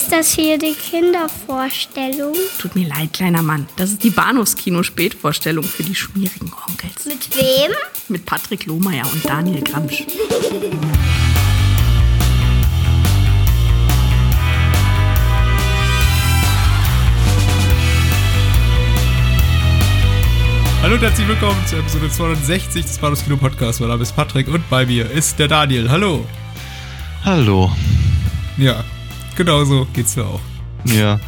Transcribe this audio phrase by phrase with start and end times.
[0.00, 2.34] Ist das hier die Kindervorstellung?
[2.58, 3.66] Tut mir leid, kleiner Mann.
[3.76, 7.04] Das ist die Bahnhofskino-Spätvorstellung für die schmierigen Onkels.
[7.04, 7.70] Mit wem?
[8.08, 10.06] Mit Patrick Lohmeier und Daniel Gramsch.
[20.80, 23.80] Hallo und herzlich willkommen zu Episode 260 des Bahnhofs Kino Podcasts.
[23.80, 25.90] Mein Name ist Patrick und bei mir ist der Daniel.
[25.90, 26.24] Hallo.
[27.22, 27.70] Hallo.
[28.56, 28.82] Ja,
[29.40, 30.40] genau so geht's mir auch.
[30.84, 31.18] Ja.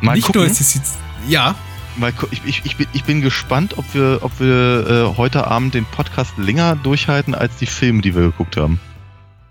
[0.00, 0.40] Mal Nicht gucken.
[0.42, 1.54] nur ist es jetzt, ja.
[1.96, 5.74] Mal, ich, ich, ich, bin, ich bin gespannt, ob wir, ob wir äh, heute Abend
[5.74, 8.80] den Podcast länger durchhalten als die Filme, die wir geguckt haben.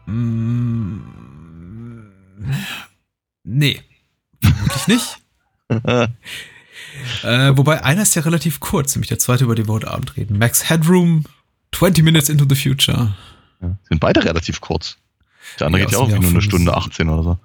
[0.06, 0.98] Mm,
[3.44, 3.82] nee.
[4.42, 5.18] Vermutlich nicht.
[7.24, 10.18] Äh, wobei einer ist ja relativ kurz, nämlich der zweite, über den wir heute Abend
[10.18, 10.40] reden.
[10.40, 11.26] Max Headroom,
[11.74, 13.16] 20 Minutes into the Future.
[13.62, 14.98] Ja, sind beide relativ kurz.
[15.60, 17.40] Der andere ja, geht ja auch wie nur eine Stunde 18 oder so.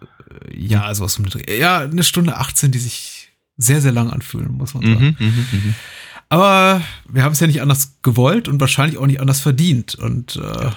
[0.48, 4.52] Äh, ja, also was um Ja, eine Stunde 18, die sich sehr, sehr lang anfühlen,
[4.52, 5.16] muss man sagen.
[5.18, 5.74] Mhm, mh, mh.
[6.28, 10.36] Aber wir haben es ja nicht anders gewollt und wahrscheinlich auch nicht anders verdient und
[10.36, 10.70] äh,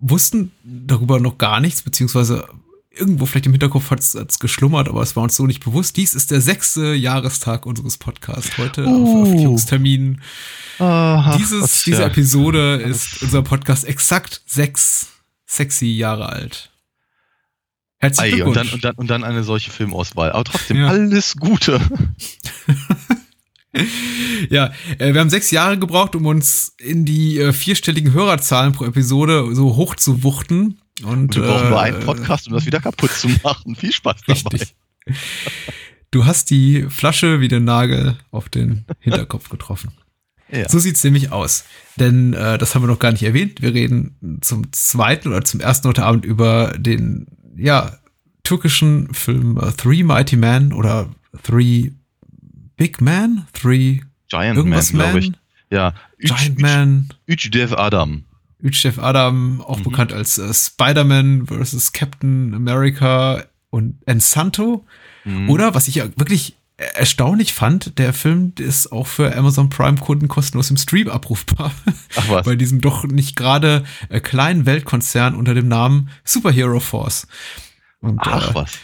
[0.00, 2.46] wussten darüber noch gar nichts, beziehungsweise
[2.90, 5.96] irgendwo vielleicht im Hinterkopf hat es geschlummert, aber es war uns so nicht bewusst.
[5.96, 8.56] Dies ist der sechste Jahrestag unseres Podcasts.
[8.58, 9.02] Heute uh.
[9.02, 10.20] auf Veröffentlichungstermin.
[10.78, 12.04] Aha, Dieses, diese.
[12.04, 15.08] Episode ist unser Podcast exakt sechs
[15.54, 16.70] sexy Jahre alt.
[17.98, 18.58] Herzlichen Glückwunsch.
[18.58, 20.32] Und dann, und, dann, und dann eine solche Filmauswahl.
[20.32, 20.88] Aber trotzdem, ja.
[20.88, 21.80] alles Gute.
[24.50, 28.84] ja, äh, wir haben sechs Jahre gebraucht, um uns in die äh, vierstelligen Hörerzahlen pro
[28.84, 30.80] Episode so hoch zu wuchten.
[31.02, 33.74] Und, und wir brauchen äh, nur einen Podcast, um das wieder kaputt zu machen.
[33.74, 34.58] Viel Spaß dabei.
[34.58, 34.74] Richtig.
[36.10, 39.92] Du hast die Flasche wie den Nagel auf den Hinterkopf getroffen.
[40.50, 40.68] Ja.
[40.68, 41.64] So sieht's nämlich aus.
[41.96, 43.62] Denn äh, das haben wir noch gar nicht erwähnt.
[43.62, 47.98] Wir reden zum zweiten oder zum ersten heute Abend über den ja
[48.42, 51.08] türkischen Film uh, Three Mighty Men oder
[51.42, 51.92] Three
[52.76, 55.32] Big Men, Three Giant irgendwas Man, glaube ich.
[55.70, 57.08] Ja, Giant Man.
[57.28, 58.24] Ücdev Adam.
[58.62, 59.84] Ücdev Adam, auch mhm.
[59.84, 61.92] bekannt als äh, Spider-Man vs.
[61.92, 64.86] Captain America und Ensanto.
[65.24, 65.50] Mhm.
[65.50, 70.70] Oder, was ich ja wirklich erstaunlich fand, der Film ist auch für Amazon Prime-Kunden kostenlos
[70.70, 71.72] im Stream abrufbar.
[72.16, 72.44] Ach was.
[72.44, 77.26] Bei diesem doch nicht gerade äh, kleinen Weltkonzern unter dem Namen Superhero Force.
[78.00, 78.78] Und, Ach äh, was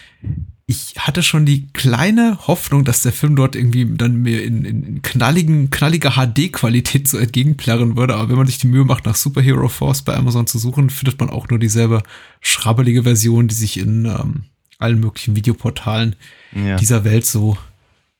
[0.70, 5.02] ich hatte schon die kleine Hoffnung, dass der Film dort irgendwie dann mir in, in
[5.02, 8.14] knalligen, knalliger HD-Qualität so entgegenplärren würde.
[8.14, 11.18] Aber wenn man sich die Mühe macht, nach Superhero Force bei Amazon zu suchen, findet
[11.18, 12.04] man auch nur dieselbe
[12.40, 14.44] schrabbelige Version, die sich in ähm,
[14.78, 16.14] allen möglichen Videoportalen
[16.54, 16.76] ja.
[16.76, 17.58] dieser Welt so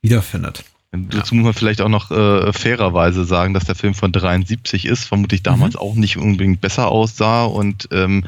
[0.03, 0.65] wiederfindet.
[0.93, 5.05] Dazu muss man vielleicht auch noch äh, fairerweise sagen, dass der Film von 73 ist,
[5.05, 5.81] vermutlich damals mhm.
[5.81, 8.25] auch nicht unbedingt besser aussah und ähm,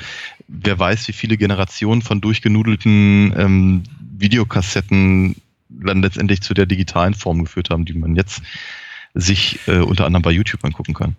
[0.47, 3.83] wer weiß, wie viele Generationen von durchgenudelten ähm,
[4.17, 5.37] Videokassetten
[5.69, 8.43] dann letztendlich zu der digitalen Form geführt haben, die man jetzt
[9.15, 11.17] sich äh, unter anderem bei YouTube angucken kann.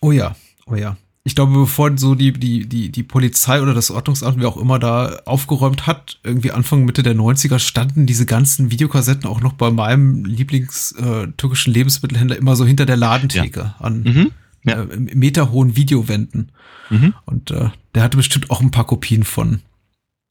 [0.00, 0.34] Oh ja,
[0.66, 0.96] oh ja.
[1.28, 4.78] Ich glaube, bevor so die, die, die, die Polizei oder das Ordnungsamt, wer auch immer
[4.78, 9.70] da aufgeräumt hat, irgendwie Anfang, Mitte der 90er, standen diese ganzen Videokassetten auch noch bei
[9.70, 13.74] meinem Lieblings-türkischen äh, Lebensmittelhändler immer so hinter der Ladentheke ja.
[13.78, 14.30] an mhm.
[14.64, 14.84] ja.
[14.84, 16.50] äh, meterhohen Videowänden.
[16.88, 17.12] Mhm.
[17.26, 19.60] Und äh, der hatte bestimmt auch ein paar Kopien von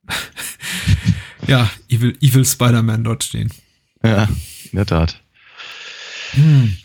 [1.46, 3.54] ja, Evil, Evil Spider-Man dort stehen.
[4.02, 5.22] Ja, in der Tat.
[6.32, 6.76] Hm.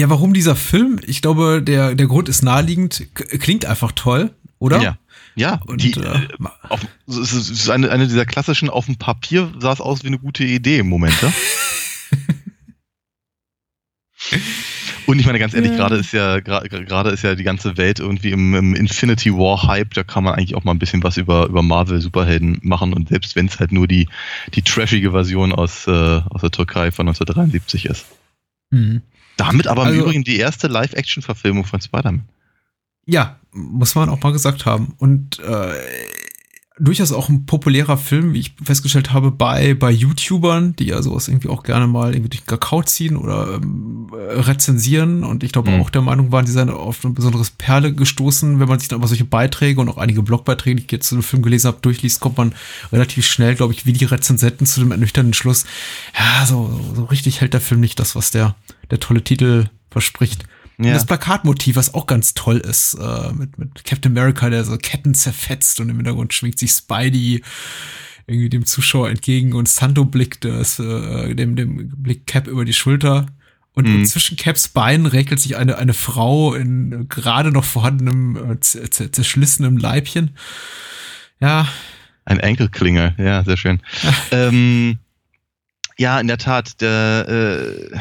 [0.00, 0.98] Ja, warum dieser Film?
[1.06, 3.06] Ich glaube, der, der Grund ist naheliegend.
[3.14, 4.80] Klingt einfach toll, oder?
[4.80, 4.98] Ja.
[5.34, 6.26] Ja, und die, äh,
[6.70, 10.18] auf, es ist eine, eine dieser klassischen, auf dem Papier sah es aus wie eine
[10.18, 11.30] gute Idee im Moment, ja?
[15.06, 18.30] Und ich meine, ganz ehrlich, gerade ist ja gerade ist ja die ganze Welt irgendwie
[18.30, 19.94] im, im, Infinity War Hype.
[19.94, 23.08] Da kann man eigentlich auch mal ein bisschen was über über Marvel Superhelden machen und
[23.08, 24.08] selbst wenn es halt nur die
[24.54, 28.06] die trashige Version aus äh, aus der Türkei von 1973 ist.
[28.70, 29.02] Mhm.
[29.40, 32.28] Damit aber also, im Übrigen die erste Live-Action-Verfilmung von Spider-Man.
[33.06, 34.94] Ja, muss man auch mal gesagt haben.
[34.98, 35.74] Und äh,
[36.80, 41.28] durchaus auch ein populärer Film, wie ich festgestellt habe, bei, bei YouTubern, die ja sowas
[41.28, 45.22] irgendwie auch gerne mal irgendwie durch den Kakao ziehen oder ähm, rezensieren.
[45.22, 45.80] Und ich glaube mhm.
[45.80, 48.58] auch der Meinung waren, die seien auf ein besonderes Perle gestoßen.
[48.58, 51.16] Wenn man sich dann aber solche Beiträge und auch einige Blogbeiträge, die ich jetzt zu
[51.16, 52.54] dem Film gelesen habe, durchliest, kommt man
[52.92, 55.66] relativ schnell, glaube ich, wie die Rezensenten zu dem ernüchternden Schluss.
[56.18, 58.54] Ja, so, so richtig hält der Film nicht das, was der,
[58.90, 60.44] der tolle Titel verspricht.
[60.78, 60.94] Ja.
[60.94, 65.14] Das Plakatmotiv, was auch ganz toll ist, äh, mit, mit Captain America, der so Ketten
[65.14, 67.42] zerfetzt und im Hintergrund schwingt sich Spidey
[68.26, 72.72] irgendwie dem Zuschauer entgegen und Santo blickt das, äh, dem, dem blickt Cap über die
[72.72, 73.26] Schulter.
[73.72, 74.04] Und mhm.
[74.04, 80.36] zwischen Caps Beinen räkelt sich eine, eine Frau in gerade noch vorhandenem, äh, zerschlissenem Leibchen.
[81.40, 81.68] Ja.
[82.24, 83.80] Ein Enkelklinger, ja, sehr schön.
[84.30, 84.98] ähm,
[85.98, 87.98] ja, in der Tat, der, äh,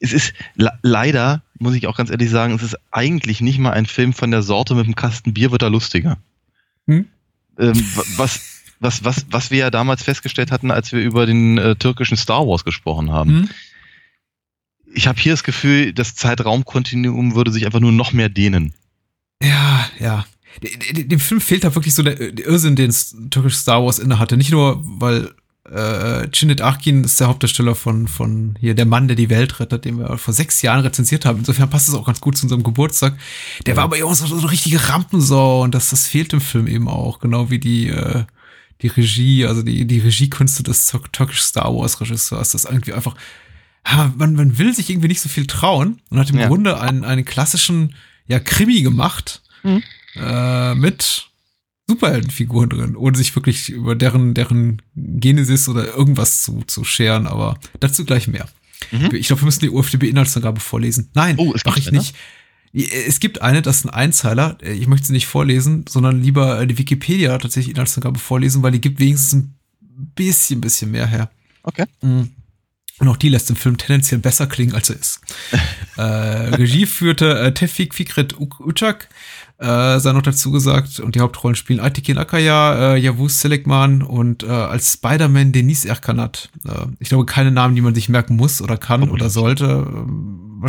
[0.00, 0.34] es ist
[0.82, 4.30] leider, muss ich auch ganz ehrlich sagen, es ist eigentlich nicht mal ein Film von
[4.30, 6.18] der Sorte mit dem Kasten Bier wird er lustiger.
[6.86, 7.06] Hm?
[7.58, 7.84] Ähm,
[8.16, 8.40] was,
[8.80, 12.46] was, was, was wir ja damals festgestellt hatten, als wir über den äh, türkischen Star
[12.46, 13.30] Wars gesprochen haben.
[13.30, 13.50] Hm?
[14.94, 18.72] Ich habe hier das Gefühl, das Zeitraumkontinuum würde sich einfach nur noch mehr dehnen.
[19.42, 20.26] Ja, ja.
[20.92, 22.90] Dem Film fehlt da wirklich so der, der Irrsinn, den
[23.30, 24.38] türkische Star Wars inne hatte.
[24.38, 25.34] Nicht nur, weil
[25.70, 29.84] äh, Cüneyt Achkin ist der Hauptdarsteller von, von hier Der Mann, der die Welt rettet,
[29.84, 31.40] den wir vor sechs Jahren rezensiert haben.
[31.40, 33.16] Insofern passt es auch ganz gut zu unserem Geburtstag.
[33.66, 33.76] Der ja.
[33.76, 36.88] war aber immer so, so eine richtige Rampensau und das, das fehlt im Film eben
[36.88, 38.24] auch, genau wie die, äh,
[38.82, 42.50] die Regie, also die, die Regiekünste des türkischen Star Wars Regisseurs.
[42.50, 43.14] Das irgendwie einfach,
[43.86, 46.48] ja, man, man will sich irgendwie nicht so viel trauen und hat im ja.
[46.48, 47.94] Grunde einen, einen klassischen,
[48.26, 49.82] ja, Krimi gemacht, mhm.
[50.16, 51.28] äh, mit
[51.88, 57.58] Superheldenfiguren drin, ohne sich wirklich über deren, deren Genesis oder irgendwas zu, zu scheren, aber
[57.78, 58.48] dazu gleich mehr.
[58.90, 59.14] Mhm.
[59.14, 61.10] Ich glaube, wir müssen die UFDB-Inhaltsangabe vorlesen.
[61.14, 62.14] Nein, oh, mache ich nicht.
[62.72, 64.58] Es gibt eine, das ist ein Einzeiler.
[64.62, 68.98] Ich möchte sie nicht vorlesen, sondern lieber die Wikipedia tatsächlich Inhaltsangabe vorlesen, weil die gibt
[68.98, 69.56] wenigstens ein
[70.14, 71.30] bisschen, bisschen mehr her.
[71.62, 71.84] Okay.
[72.02, 72.32] Mhm.
[72.98, 75.20] Und auch die lässt im Film tendenziell besser klingen, als er ist.
[75.98, 79.08] äh, Regie führte äh, Tefik Fikret Uçak,
[79.58, 81.00] äh, sei noch dazu gesagt.
[81.00, 86.50] Und die Hauptrollen spielen Aytekin Akaya, äh, Yavuz Seligman und äh, als Spider-Man Denise Erkanat.
[86.64, 89.12] Äh, ich glaube, keine Namen, die man sich merken muss oder kann okay.
[89.12, 89.86] oder sollte.
[89.86, 90.68] Äh,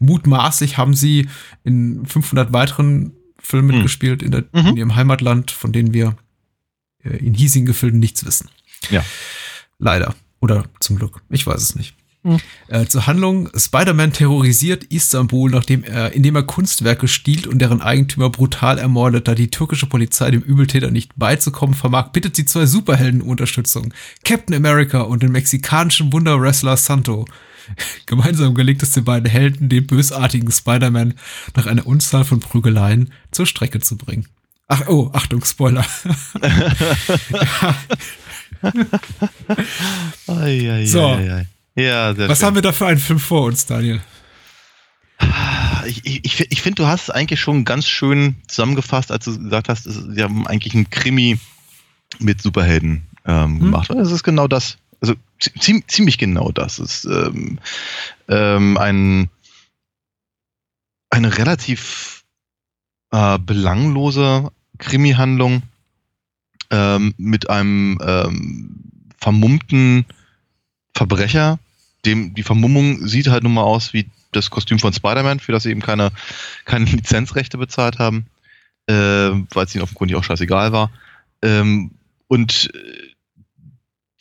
[0.00, 1.28] mutmaßlich haben sie
[1.62, 3.76] in 500 weiteren Filmen hm.
[3.76, 4.68] mitgespielt in, der, mhm.
[4.68, 6.16] in ihrem Heimatland, von denen wir
[7.04, 8.48] äh, in hiesigen Gefilden nichts wissen.
[8.90, 9.04] Ja.
[9.78, 10.14] Leider.
[10.40, 11.22] Oder zum Glück.
[11.28, 11.94] Ich weiß es nicht.
[12.22, 12.38] Mhm.
[12.68, 18.28] Äh, zur Handlung, Spider-Man terrorisiert Istanbul, nachdem er, indem er Kunstwerke stiehlt und deren Eigentümer
[18.28, 19.26] brutal ermordet.
[19.26, 23.94] Da die türkische Polizei dem Übeltäter nicht beizukommen vermag, bittet sie zwei Superhelden Unterstützung.
[24.24, 27.24] Captain America und den mexikanischen Wunderwrestler Santo.
[28.06, 31.14] Gemeinsam gelingt es den beiden Helden, den bösartigen Spider-Man
[31.56, 34.26] nach einer Unzahl von Prügeleien zur Strecke zu bringen.
[34.68, 35.84] Ach, oh, Achtung, Spoiler.
[40.26, 41.06] ai, ai, so.
[41.06, 41.46] Ai.
[41.74, 42.46] Ja, Was schön.
[42.46, 44.00] haben wir da für einen Film vor uns, Daniel?
[45.86, 49.68] Ich, ich, ich finde, du hast es eigentlich schon ganz schön zusammengefasst, als du gesagt
[49.68, 51.38] hast, sie haben eigentlich einen Krimi
[52.18, 53.58] mit Superhelden ähm, hm.
[53.60, 53.90] gemacht.
[53.90, 54.78] Es ist genau das.
[55.00, 56.78] Also ziemlich, ziemlich genau das.
[56.78, 57.58] Es ist ähm,
[58.28, 59.30] ähm, ein,
[61.08, 62.24] eine relativ
[63.10, 65.62] äh, belanglose Krimi-Handlung
[66.70, 68.84] ähm, mit einem ähm,
[69.18, 70.04] vermummten
[70.94, 71.58] Verbrecher,
[72.04, 75.64] dem die Vermummung sieht halt nun mal aus wie das Kostüm von Spider-Man, für das
[75.64, 76.10] sie eben keine,
[76.64, 78.26] keine Lizenzrechte bezahlt haben,
[78.86, 80.90] äh, weil es ihnen offenkundig auch scheißegal war.
[81.42, 81.92] Ähm,
[82.28, 83.10] und äh,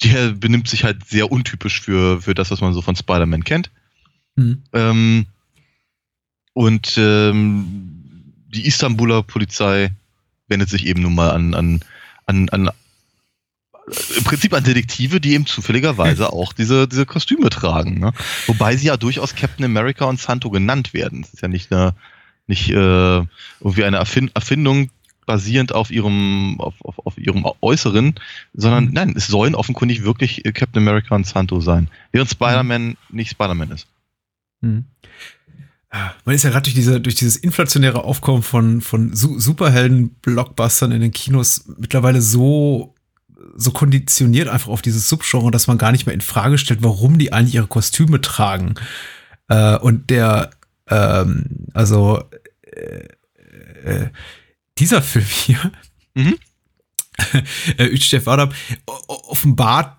[0.03, 3.69] der benimmt sich halt sehr untypisch für, für das, was man so von Spider-Man kennt.
[4.35, 4.63] Mhm.
[4.73, 5.25] Ähm,
[6.53, 9.91] und ähm, die Istanbuler Polizei
[10.47, 11.81] wendet sich eben nun mal an, an,
[12.29, 12.69] an, an
[14.15, 17.99] im Prinzip an Detektive, die eben zufälligerweise auch diese, diese Kostüme tragen.
[17.99, 18.13] Ne?
[18.45, 21.23] Wobei sie ja durchaus Captain America und Santo genannt werden.
[21.23, 21.95] Das ist ja nicht eine,
[22.45, 24.91] nicht äh, irgendwie eine Erfind Erfindung
[25.25, 28.15] basierend auf ihrem, auf, auf, auf ihrem Äußeren,
[28.53, 28.93] sondern mhm.
[28.93, 31.87] nein, es sollen offenkundig wirklich Captain America und Santo sein.
[32.11, 32.97] Während Spider-Man mhm.
[33.09, 33.87] nicht Spider-Man ist.
[34.61, 34.85] Mhm.
[36.23, 41.11] Man ist ja gerade durch, diese, durch dieses inflationäre Aufkommen von, von Superhelden-Blockbustern in den
[41.11, 42.93] Kinos mittlerweile so
[43.55, 47.17] so konditioniert einfach auf dieses Subgenre, dass man gar nicht mehr in Frage stellt, warum
[47.17, 48.75] die eigentlich ihre Kostüme tragen.
[49.47, 50.51] Äh, und der,
[50.87, 52.23] ähm, also
[52.63, 53.07] äh,
[53.83, 54.09] äh,
[54.77, 55.71] dieser Film hier,
[56.13, 56.37] mhm.
[57.77, 58.49] äh, Adam,
[58.85, 59.97] offenbart,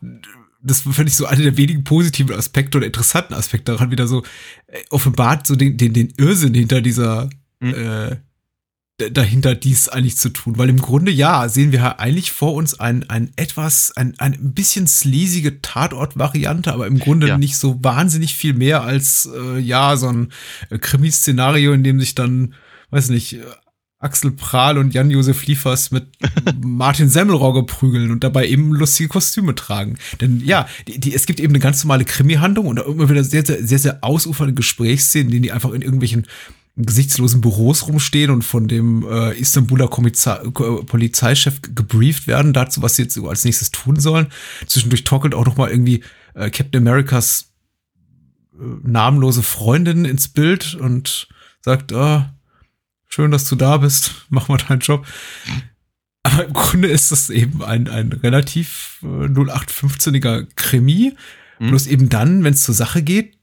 [0.62, 4.22] das finde ich so einer der wenigen positiven Aspekte oder interessanten Aspekte daran wieder so,
[4.66, 7.74] äh, offenbart so den, den, den Irrsinn hinter dieser mhm.
[7.74, 8.16] äh,
[9.08, 13.08] dahinter dies eigentlich zu tun, weil im Grunde ja sehen wir eigentlich vor uns ein,
[13.08, 17.38] ein etwas, ein, ein bisschen sleasige Tatort-Variante, aber im Grunde ja.
[17.38, 20.32] nicht so wahnsinnig viel mehr als äh, ja so ein
[20.68, 22.54] äh, Krimi-Szenario, in dem sich dann,
[22.90, 23.38] weiß nicht,
[24.00, 26.06] Axel Prahl und Jan-Josef Liefers mit
[26.64, 29.98] Martin Semmelrogge prügeln und dabei eben lustige Kostüme tragen.
[30.20, 33.44] Denn ja, die, die, es gibt eben eine ganz normale Krimi-Handlung und immer wieder sehr,
[33.44, 36.26] sehr, sehr, sehr ausufernde Gesprächsszenen, in denen die einfach in irgendwelchen
[36.76, 43.02] gesichtslosen Büros rumstehen und von dem äh, Istanbuler Komizei Polizeichef gebrieft werden dazu, was sie
[43.02, 44.28] jetzt als nächstes tun sollen.
[44.66, 46.02] Zwischendurch torkelt auch noch mal irgendwie
[46.34, 47.52] äh, Captain Americas
[48.54, 51.28] äh, namenlose Freundin ins Bild und
[51.60, 52.34] sagt, ah,
[53.10, 55.06] schön, dass du da bist, mach mal deinen Job.
[56.22, 61.14] Aber im Grunde ist das eben ein, ein relativ äh, 0815iger Krimi.
[61.58, 61.68] Hm.
[61.68, 63.36] Bloß eben dann, wenn es zur Sache geht,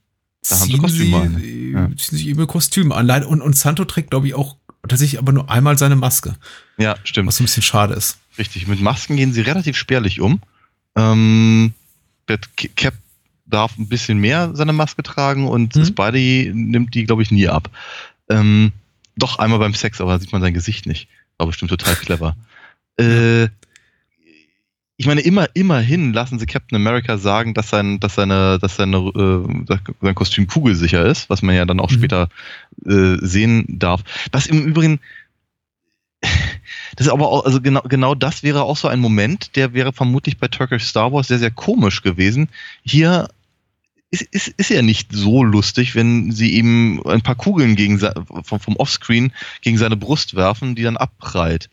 [0.48, 1.42] Da sie ziehen, an.
[1.42, 1.86] äh, Ja.
[1.96, 3.08] ziehen sich eben Kostüme an.
[3.24, 4.56] Und, und Santo trägt, glaube ich, auch
[4.88, 6.36] tatsächlich aber nur einmal seine Maske,
[6.78, 7.26] Ja, stimmt.
[7.28, 8.18] was so ein bisschen schade ist.
[8.38, 8.66] Richtig.
[8.68, 10.40] Mit Masken gehen sie relativ spärlich um.
[10.96, 11.72] Ähm,
[12.76, 12.94] Cap
[13.46, 15.84] darf ein bisschen mehr seine Maske tragen und Mhm.
[15.84, 17.70] Spidey nimmt die, glaube ich, nie ab.
[18.30, 18.72] Ähm,
[19.18, 21.08] doch einmal beim Sex, aber da sieht man sein Gesicht nicht.
[21.36, 22.36] War bestimmt total clever.
[22.98, 23.48] Äh,
[25.00, 28.96] ich meine, immer, immerhin lassen sie Captain America sagen, dass sein, dass seine, dass seine,
[28.96, 31.94] äh, sein Kostüm kugelsicher ist, was man ja dann auch Mhm.
[31.94, 32.28] später
[32.84, 34.02] äh, sehen darf.
[34.32, 34.98] Was im Übrigen,
[36.96, 39.92] das ist aber auch, also genau, genau das wäre auch so ein Moment, der wäre
[39.92, 42.48] vermutlich bei Turkish Star Wars sehr, sehr komisch gewesen.
[42.82, 43.28] Hier
[44.10, 48.60] ist, ist, ist ja nicht so lustig, wenn sie ihm ein paar Kugeln gegen vom,
[48.60, 51.68] vom Offscreen gegen seine Brust werfen, die dann abprallt.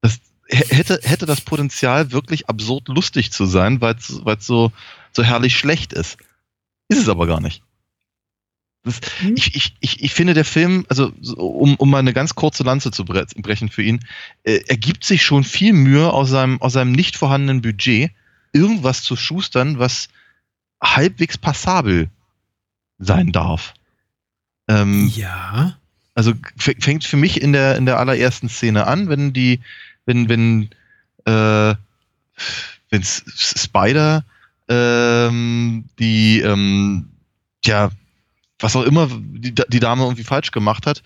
[0.00, 4.72] Das hätte, hätte das Potenzial, wirklich absurd lustig zu sein, weil es so,
[5.12, 6.16] so herrlich schlecht ist.
[6.88, 7.62] Ist es aber gar nicht.
[8.84, 9.34] Das, Mhm.
[9.36, 12.62] ich, ich, ich, ich finde, der Film, also so, um, um mal eine ganz kurze
[12.62, 14.00] Lanze zu bre brechen für ihn,
[14.44, 18.12] äh, er gibt sich schon viel Mühe aus seinem, aus seinem nicht vorhandenen Budget,
[18.52, 20.08] irgendwas zu schustern, was
[20.82, 22.08] halbwegs passabel
[22.98, 23.74] sein darf.
[24.68, 25.76] Ähm, Ja.
[26.14, 29.60] also fängt für mich in der in der allerersten Szene an, wenn die
[30.04, 30.70] wenn wenn
[31.24, 31.74] äh,
[32.90, 34.24] wenn Spider
[34.68, 37.08] ähm, die ähm,
[37.64, 37.90] ja
[38.58, 41.02] was auch immer die, die Dame irgendwie falsch gemacht hat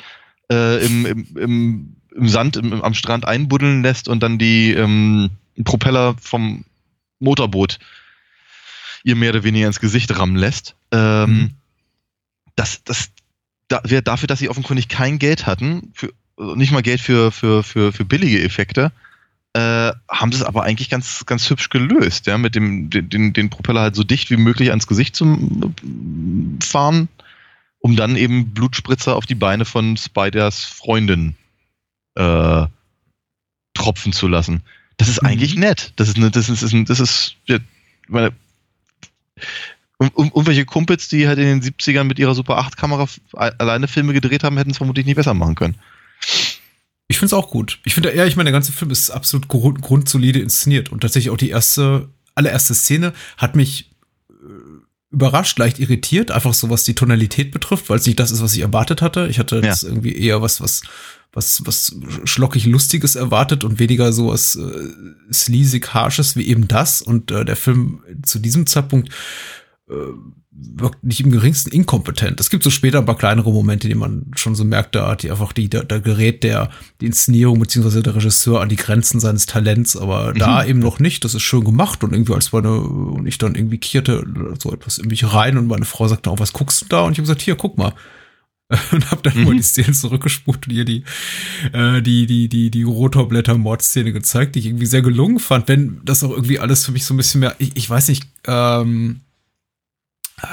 [0.51, 5.31] äh, im, im, im, im Sand im, am Strand einbuddeln lässt und dann die ähm,
[5.65, 6.65] Propeller vom
[7.21, 7.79] Motorboot
[9.05, 10.75] ihr mehr oder weniger ins Gesicht rammen lässt.
[10.93, 11.51] Ähm, Mhm.
[12.57, 13.11] Das, das,
[13.69, 17.33] da, wer- dafür, dass sie offenkundig kein Geld hatten, für, also nicht mal Geld für,
[17.33, 18.93] für, für, für billige Effekte,
[19.55, 23.51] äh, haben sie es aber eigentlich ganz, ganz hübsch gelöst, ja, mit dem, den, den,
[23.51, 27.09] Propeller halt so dicht wie möglich ans Gesicht zu äh, fahren,
[27.81, 31.35] um dann eben Blutspritzer auf die Beine von Spiders Freundin
[32.15, 32.67] äh,
[33.75, 34.63] tropfen zu lassen.
[34.99, 35.29] Das ist Mhm.
[35.29, 35.93] eigentlich nett.
[35.97, 37.59] Das ist, eine, das ist, das ist, das ist ja,
[38.09, 38.33] meine,
[39.99, 43.21] um, um, irgendwelche Kumpels, die halt in den 70ern mit ihrer Super 8 Kamera f-
[43.35, 45.77] alleine Filme gedreht haben, hätten es vermutlich nicht besser machen können.
[47.09, 47.79] Ich finde es auch gut.
[47.85, 51.31] Ich finde, ja, ich meine, der ganze Film ist absolut grund, grundsolide inszeniert und tatsächlich
[51.31, 53.91] auch die erste, allererste Szene hat mich
[54.31, 54.35] äh,
[55.11, 58.55] überrascht, leicht irritiert, einfach so was die Tonalität betrifft, weil es nicht das ist, was
[58.55, 59.27] ich erwartet hatte.
[59.29, 59.67] Ich hatte Ja.
[59.67, 60.83] jetzt irgendwie eher was, was,
[61.33, 67.03] was, was schlockig Lustiges erwartet und weniger so was äh, sleazig Harsches wie eben das.
[67.03, 69.09] Und äh, der Film zu diesem Zeitpunkt
[69.89, 69.95] äh,
[70.55, 72.39] wirkt nicht im geringsten inkompetent.
[72.39, 75.23] Es gibt so später ein paar kleinere Momente, die man schon so merkt, da hat
[75.23, 76.71] die einfach die, da, da gerät der,
[77.01, 81.25] die Inszenierung beziehungsweise der Regisseur an die Grenzen seines Talents, aber da eben noch nicht.
[81.25, 84.25] Das ist schön gemacht und irgendwie als meine, und ich dann irgendwie kierte
[84.59, 87.01] so etwas in mich rein und meine Frau sagte auch, was guckst du da?
[87.01, 87.95] Und ich habe gesagt, hier, guck mal.
[88.93, 89.45] Und hab dann Mhm.
[89.45, 91.05] mal die Szene zurückgespult und ihr die,
[91.73, 96.23] äh, die, die, die, die Rotorblätter-Mordszene gezeigt, die ich irgendwie sehr gelungen fand, wenn das
[96.25, 99.21] auch irgendwie alles für mich so ein bisschen mehr, ich, ich weiß nicht, ähm,
[100.41, 100.47] äh,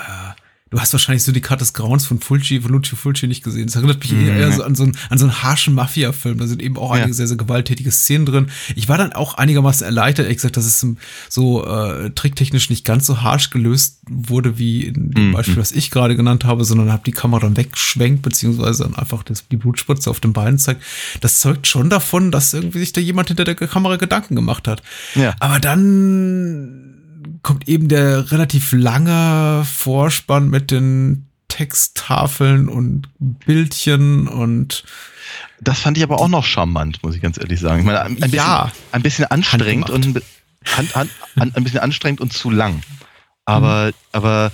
[0.72, 3.66] du hast wahrscheinlich so die Karte des Grauens von Fulci, von Lucio Fulci nicht gesehen.
[3.68, 4.40] Das erinnert mich eher, Mhm.
[4.40, 6.38] eher so an so einen, an so einen harschen Mafia-Film.
[6.38, 7.02] Da sind eben auch Ja.
[7.02, 8.48] einige sehr, sehr gewalttätige Szenen drin.
[8.76, 10.86] Ich war dann auch einigermaßen erleichtert, ehrlich gesagt, dass es
[11.30, 15.32] so äh, tricktechnisch nicht ganz so harsch gelöst wurde, wie in dem Mhm.
[15.34, 19.24] Beispiel, was ich gerade genannt habe, sondern habe die Kamera dann wegschwenkt, beziehungsweise dann einfach
[19.24, 20.82] das, die Blutspritze auf dem Bein zeigt.
[21.22, 24.82] Das zeugt schon davon, dass irgendwie sich da jemand hinter der Kamera Gedanken gemacht hat.
[25.16, 25.36] Ja.
[25.40, 26.89] Aber dann
[27.42, 34.84] kommt eben der relativ lange Vorspann mit den Texttafeln und Bildchen und
[35.62, 37.80] Das fand ich aber auch noch charmant, muss ich ganz ehrlich sagen.
[37.80, 38.72] Ich meine, ein, bisschen, Ja.
[38.92, 40.22] ein bisschen anstrengend und
[40.66, 42.82] hand, hand, an, ein bisschen anstrengend und zu lang.
[43.46, 44.52] Aber, aber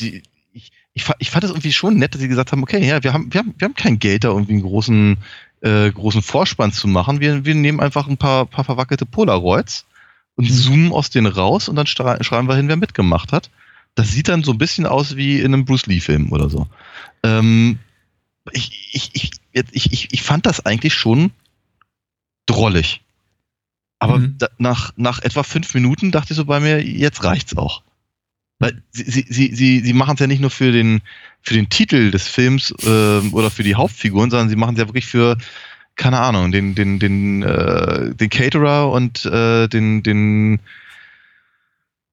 [0.00, 0.22] die,
[0.52, 3.12] ich, ich, ich fand es irgendwie schon nett, dass sie gesagt haben, okay, ja, wir
[3.12, 5.16] haben, wir haben, wir haben kein Geld, da irgendwie einen großen,
[5.62, 7.20] äh, großen Vorspann zu machen.
[7.20, 9.86] Wir, wir nehmen einfach ein paar, paar verwackelte Polaroids
[10.36, 13.50] und zoomen aus denen raus und dann schreiben wir hin, wer mitgemacht hat.
[13.94, 16.66] Das sieht dann so ein bisschen aus wie in einem Bruce Lee-Film oder so.
[17.22, 17.78] Ähm,
[18.52, 19.30] ich, ich, ich,
[19.72, 21.30] ich, ich, ich fand das eigentlich schon
[22.46, 23.02] drollig.
[24.00, 24.34] Aber Mhm.
[24.38, 27.82] da, nach, nach etwa fünf Minuten dachte ich so bei mir, jetzt reicht's auch.
[28.58, 31.00] Weil sie, sie, sie, sie, machen es ja nicht nur für den,
[31.42, 34.88] für den Titel des Films ähm, oder für die Hauptfiguren, sondern sie machen es ja
[34.88, 35.38] wirklich für,
[35.96, 40.60] keine Ahnung, den, den, den, äh, den Caterer und äh, den, den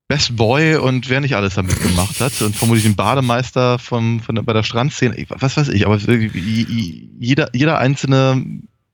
[0.07, 4.35] Best Boy und wer nicht alles damit gemacht hat und vermutlich den Bademeister vom, von
[4.43, 8.45] bei der Strandszene, was weiß ich, aber jeder, jeder einzelne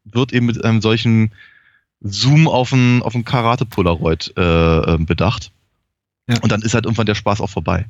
[0.06, 1.32] wird eben mit einem solchen
[2.02, 5.52] Zoom auf ein, auf ein Karate-Polaroid äh, äh, bedacht.
[6.30, 6.40] Ja.
[6.42, 7.88] Und dann ist halt irgendwann der Spaß auch vorbei.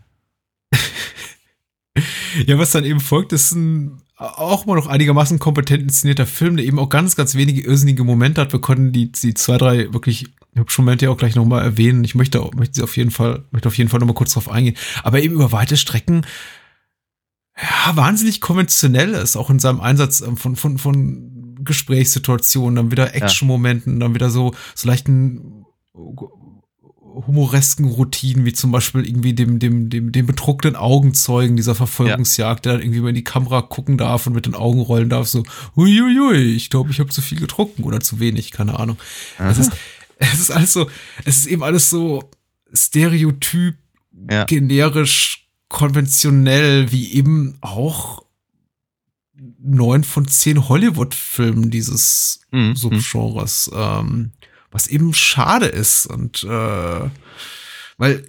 [2.46, 6.66] Ja, was dann eben folgt, ist ein auch mal noch einigermaßen kompetent inszenierter Film, der
[6.66, 8.52] eben auch ganz, ganz wenige irrsinnige Momente hat.
[8.52, 12.04] Wir konnten die, die zwei, drei wirklich hübschen Momente ja auch gleich nochmal erwähnen.
[12.04, 14.50] Ich möchte, auch, möchte sie auf jeden Fall, möchte auf jeden Fall nochmal kurz drauf
[14.50, 14.76] eingehen.
[15.04, 16.26] Aber eben über weite Strecken,
[17.62, 23.14] ja, wahnsinnig konventionell ist, auch in seinem Einsatz ähm, von, von, von Gesprächssituationen, dann wieder
[23.14, 25.66] Action-Momenten, dann wieder so, so leichten
[27.26, 32.74] humoresken Routinen, wie zum Beispiel irgendwie dem, dem, dem, dem betrunkenen Augenzeugen dieser Verfolgungsjagd, der
[32.74, 35.44] dann irgendwie mal in die Kamera gucken darf und mit den Augen rollen darf, so,
[35.76, 38.98] huiuiui, ich glaube, ich habe zu viel getrunken oder zu wenig, keine Ahnung.
[39.40, 39.72] Es ist,
[40.20, 40.90] es ist alles so,
[41.26, 42.30] es ist eben alles so
[42.74, 43.76] stereotyp,
[44.30, 44.44] Ja.
[44.46, 48.24] generisch, konventionell, wie eben auch
[49.60, 52.76] neun von zehn Hollywood-Filmen dieses Mhm.
[52.76, 54.32] Subgenres, ähm,
[54.72, 57.10] was eben schade ist und äh,
[57.98, 58.24] weil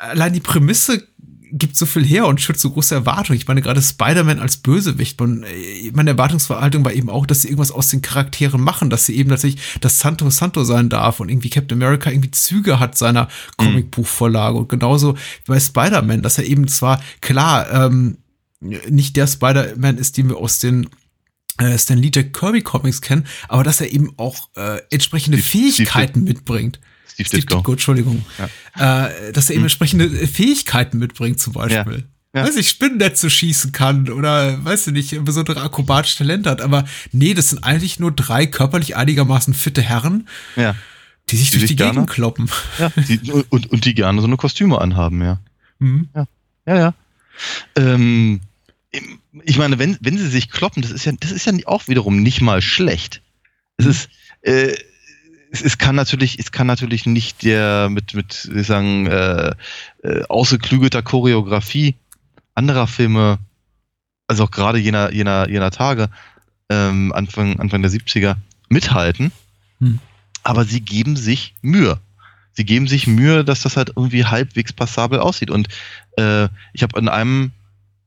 [0.00, 1.06] allein die Prämisse
[1.52, 3.36] gibt so viel her und schürt so große Erwartungen.
[3.36, 7.48] Ich meine, gerade Spider-Man als Bösewicht, man, äh, meine Erwartungsverhaltung war eben auch, dass sie
[7.48, 11.28] irgendwas aus den Charakteren machen, dass sie eben natürlich das Santo Santo sein darf und
[11.28, 16.44] irgendwie Captain America irgendwie Züge hat seiner Comicbuchvorlage und genauso wie bei Spider-Man, dass er
[16.44, 18.18] eben zwar klar ähm,
[18.60, 20.88] nicht der Spider-Man ist, den wir aus den
[21.60, 25.72] äh, Stan Lee Jack Kirby Comics kennen, aber dass er eben auch äh, entsprechende Steve-
[25.72, 26.80] Fähigkeiten mitbringt.
[27.06, 27.56] Steve Steve Ditko.
[27.58, 28.24] Ditko, Entschuldigung.
[28.76, 32.04] Äh, dass er eben entsprechende Fähigkeiten mitbringt, zum Beispiel.
[32.34, 32.44] Ja.
[32.46, 36.60] Weiß ich, Spinnennetze schießen kann oder, weißt du nicht, besondere akrobatische Talente hat.
[36.62, 40.76] Aber nee, das sind eigentlich nur drei körperlich einigermaßen fitte Herren, Ja.
[41.28, 42.48] die sich Die durch sich die gerne- Gegend kloppen.
[42.78, 42.90] ja.
[43.08, 45.40] Die, und, und die gerne so eine Kostüme anhaben, ja.
[45.80, 46.08] Mhm.
[46.14, 46.26] Ja,
[46.76, 46.94] ja.
[47.74, 48.40] Ähm,
[49.44, 52.22] ich meine, wenn, wenn sie sich kloppen, das ist ja, das ist ja auch wiederum
[52.22, 53.22] nicht mal schlecht.
[53.76, 54.10] Es ist,
[54.42, 54.74] äh,
[55.52, 59.54] es, es kann natürlich, es kann natürlich nicht der mit, mit, wie sagen, äh,
[60.02, 61.96] äh, ausgeklügelter Choreografie
[62.54, 63.38] anderer Filme,
[64.26, 66.08] also auch gerade jener, jener, jener Tage,
[66.68, 68.36] ähm, Anfang, Anfang der 70er,
[68.68, 69.32] mithalten.
[69.80, 69.98] Hm.
[70.42, 71.98] Aber sie geben sich Mühe.
[72.52, 75.50] Sie geben sich Mühe, dass das halt irgendwie halbwegs passabel aussieht.
[75.50, 75.68] Und
[76.16, 77.52] äh, ich habe in einem,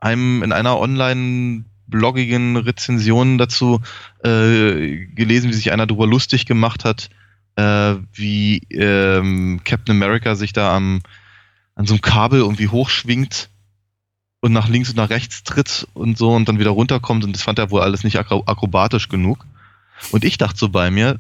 [0.03, 3.81] einem, in einer online bloggigen Rezension dazu
[4.23, 7.09] äh, gelesen, wie sich einer darüber lustig gemacht hat,
[7.55, 11.01] äh, wie ähm, Captain America sich da am,
[11.75, 13.49] an so einem Kabel irgendwie hochschwingt
[14.41, 17.43] und nach links und nach rechts tritt und so und dann wieder runterkommt und das
[17.43, 19.45] fand er wohl alles nicht akro akrobatisch genug.
[20.11, 21.19] Und ich dachte so bei mir,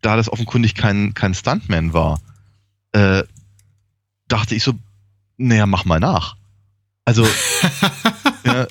[0.00, 2.20] da das offenkundig kein, kein Stuntman war,
[2.92, 3.24] äh,
[4.28, 4.72] dachte ich so,
[5.36, 6.36] naja, mach mal nach.
[7.04, 7.26] Also,
[8.44, 8.66] ja,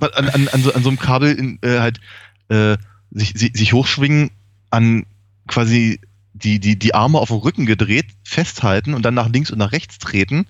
[0.00, 2.00] an, an, an, so, an so einem Kabel in, äh, halt
[2.48, 2.76] äh,
[3.10, 4.30] sich, sich, sich hochschwingen,
[4.70, 5.06] an
[5.46, 6.00] quasi
[6.32, 9.72] die, die, die Arme auf dem Rücken gedreht, festhalten und dann nach links und nach
[9.72, 10.46] rechts treten.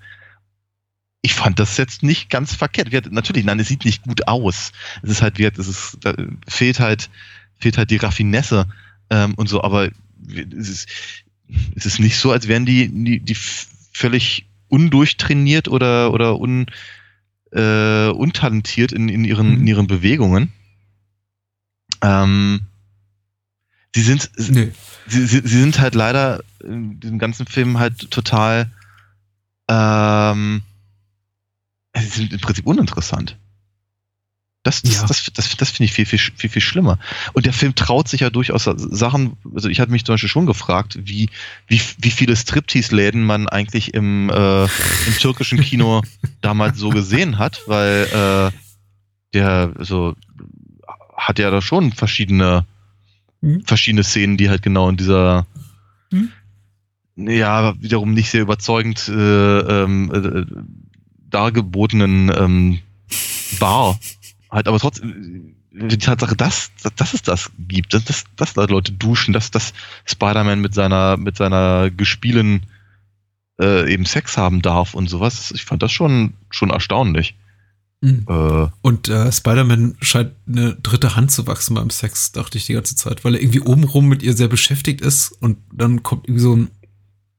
[1.20, 2.90] Ich fand das jetzt nicht ganz verkehrt.
[2.90, 4.73] Wir, natürlich, nein, es sieht nicht gut aus.
[5.03, 6.14] Es ist halt, wie, es ist, da
[6.49, 7.11] fehlt halt,
[7.59, 8.66] fehlt halt die Raffinesse
[9.11, 9.90] ähm, und so, aber
[10.29, 10.88] es ist,
[11.77, 13.37] es ist nicht so, als wären die, die, die
[13.92, 16.66] völlig undurchtrainiert oder, oder un,
[17.55, 19.61] äh, untalentiert in, in, ihren, Mhm.
[19.61, 20.53] in ihren Bewegungen.
[22.03, 22.62] Ähm,
[23.95, 24.71] sie sind, Nö.
[25.07, 28.71] sie, sie, sie sind halt leider in diesem ganzen Film halt total,
[29.69, 30.62] ähm,
[31.97, 33.38] sie sind im Prinzip uninteressant.
[34.64, 35.07] Das, das, Ja.
[35.07, 36.98] das, das, das finde ich viel, viel, viel, viel schlimmer.
[37.35, 40.46] Und der Film traut sich ja durchaus Sachen, also ich hatte mich zum Beispiel schon
[40.46, 41.29] gefragt, wie,
[41.68, 46.03] wie, wie viele Striptease-Läden man eigentlich im, äh, im türkischen Kino
[46.40, 48.59] damals so gesehen hat, weil äh,
[49.35, 50.14] der so
[51.16, 52.64] hat ja da schon verschiedene
[53.42, 53.61] Mhm.
[53.66, 55.46] verschiedene Szenen, die halt genau in dieser
[56.11, 56.31] Mhm.
[57.16, 59.12] ja wiederum nicht sehr überzeugend äh,
[59.83, 60.46] ähm, äh,
[61.29, 62.79] dargebotenen ähm,
[63.61, 63.98] Bar
[64.55, 68.93] halt aber trotzdem die Tatsache, dass, dass, es das gibt, dass, dass, dass da Leute
[68.93, 72.62] duschen, dass, dass Spider-Man mit seiner, mit seiner Gespielen
[73.61, 75.53] äh, eben Sex haben darf und sowas.
[75.55, 77.35] Ich fand das schon, schon erstaunlich.
[78.01, 78.25] Mhm.
[78.29, 82.75] Äh, Und äh, Spider-Man scheint eine dritte Hand zu wachsen beim Sex, dachte ich die
[82.75, 86.43] ganze Zeit, weil er irgendwie obenrum mit ihr sehr beschäftigt ist und dann kommt irgendwie
[86.43, 86.71] so ein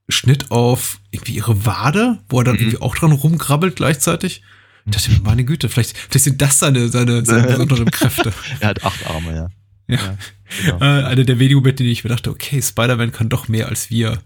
[0.10, 2.62] Schnitt auf irgendwie ihre Wade, wo er dann Mhm.
[2.62, 4.42] irgendwie auch dran rumgrabbelt gleichzeitig.
[4.86, 8.32] Ich dachte mir, meine Güte, vielleicht, vielleicht sind das seine, seine, seine besonderen Kräfte.
[8.60, 9.48] er hat acht Arme, ja.
[9.88, 10.18] Ja.
[10.64, 10.78] genau.
[10.80, 13.90] Äh, eine der wenigen Momente, die ich mir dachte, okay, Spider-Man kann doch mehr als
[13.90, 14.20] wir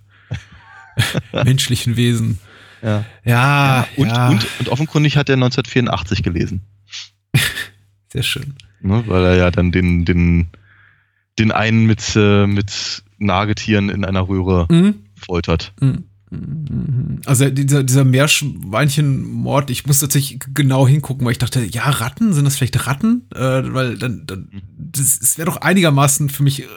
[1.31, 2.39] menschlichen Wesen.
[2.81, 3.05] ja.
[3.23, 6.61] Ja, und, ja, und, und offenkundig hat er 1984 gelesen.
[8.11, 8.55] sehr schön.
[8.81, 10.47] Ne, weil er ja dann den, den,
[11.37, 14.95] den einen mit, äh, mit Nagetieren in einer Röhre Mhm.
[15.15, 15.73] foltert.
[15.81, 16.05] Mhm.
[17.25, 22.45] Also dieser, dieser Meerschweinchenmord, ich muss tatsächlich genau hingucken, weil ich dachte, ja, Ratten, sind
[22.45, 23.27] das vielleicht Ratten?
[23.33, 26.67] Äh, weil dann, dann das, wäre doch einigermaßen für mich äh,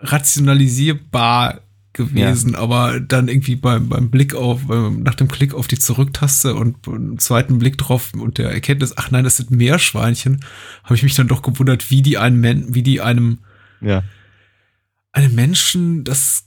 [0.00, 1.60] rationalisierbar
[1.92, 6.54] gewesen, aber dann irgendwie beim, beim Blick auf, beim, nach dem Klick auf die Zurücktaste
[6.54, 10.44] und beim zweiten Blick drauf und der Erkenntnis, ach nein, das sind Meerschweinchen,
[10.82, 13.38] habe ich mich dann doch gewundert, wie die einem, Men- wie die einem
[13.80, 14.02] Ja.
[15.12, 16.46] einem Menschen das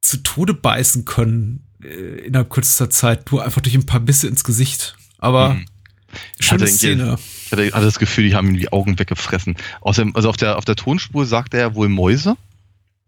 [0.00, 4.44] zu Tode beißen können äh, innerhalb kürzester Zeit, nur einfach durch ein paar Bisse ins
[4.44, 4.96] Gesicht.
[5.18, 5.66] Aber Mhm.
[6.40, 7.18] schöne Hatte irgendwie- Szene.
[7.46, 9.56] Ich hatte, hatte das Gefühl, die haben ihm die Augen weggefressen.
[9.80, 12.36] Außerdem, also auf der, auf der Tonspur sagte er wohl Mäuse.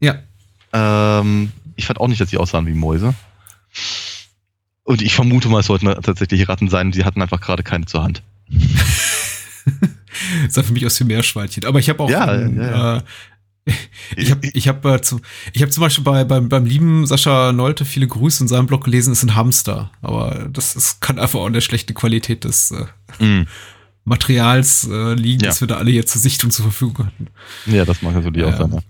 [0.01, 0.17] Ja.
[0.73, 3.14] Ähm, ich fand auch nicht, dass die aussahen wie Mäuse.
[4.85, 8.03] Und ich vermute mal, es sollten tatsächlich Ratten sein, die hatten einfach gerade keine zur
[8.03, 8.23] Hand.
[10.49, 11.64] Sah für mich aus wie Meerschweinchen.
[11.64, 12.11] Aber ich habe auch.
[12.11, 12.97] Ja, ähm, ja, ja.
[12.99, 13.03] Äh,
[14.16, 15.20] ich habe ich hab, äh, zu,
[15.52, 18.85] ich hab zum Beispiel bei, beim, beim lieben Sascha Nolte viele Grüße in seinem Blog
[18.85, 19.90] gelesen, ist ein Hamster.
[20.02, 22.85] Aber das ist, kann einfach auch an der schlechten Qualität des äh,
[23.24, 23.46] Mhm.
[24.04, 25.48] Materials äh, liegen, Ja.
[25.48, 27.26] das wir da alle jetzt zur Sichtung zur Verfügung hatten.
[27.66, 28.57] Ja, das mag natürlich auch Ja.
[28.57, 28.70] sein.
[28.70, 28.83] ne?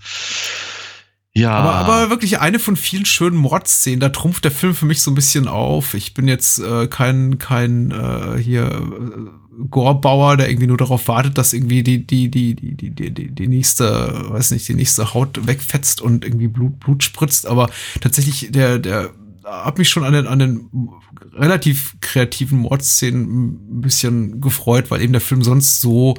[1.38, 4.00] Ja, Aber, aber wirklich eine von vielen schönen Mordszenen.
[4.00, 5.94] Da trumpft der Film für mich so ein bisschen auf.
[5.94, 11.38] Ich bin jetzt äh, kein, kein äh, hier äh, Gorbauer, der irgendwie nur darauf wartet,
[11.38, 15.46] dass irgendwie die, die, die, die, die, die, die, nächste, weiß nicht, die nächste Haut
[15.46, 17.46] wegfetzt und irgendwie Blut, Blut spritzt.
[17.46, 17.68] Aber
[18.00, 19.10] tatsächlich, der, der
[19.44, 20.68] hat mich schon an den, an den
[21.34, 26.16] relativ kreativen Mordszenen ein bisschen gefreut, weil eben der Film sonst so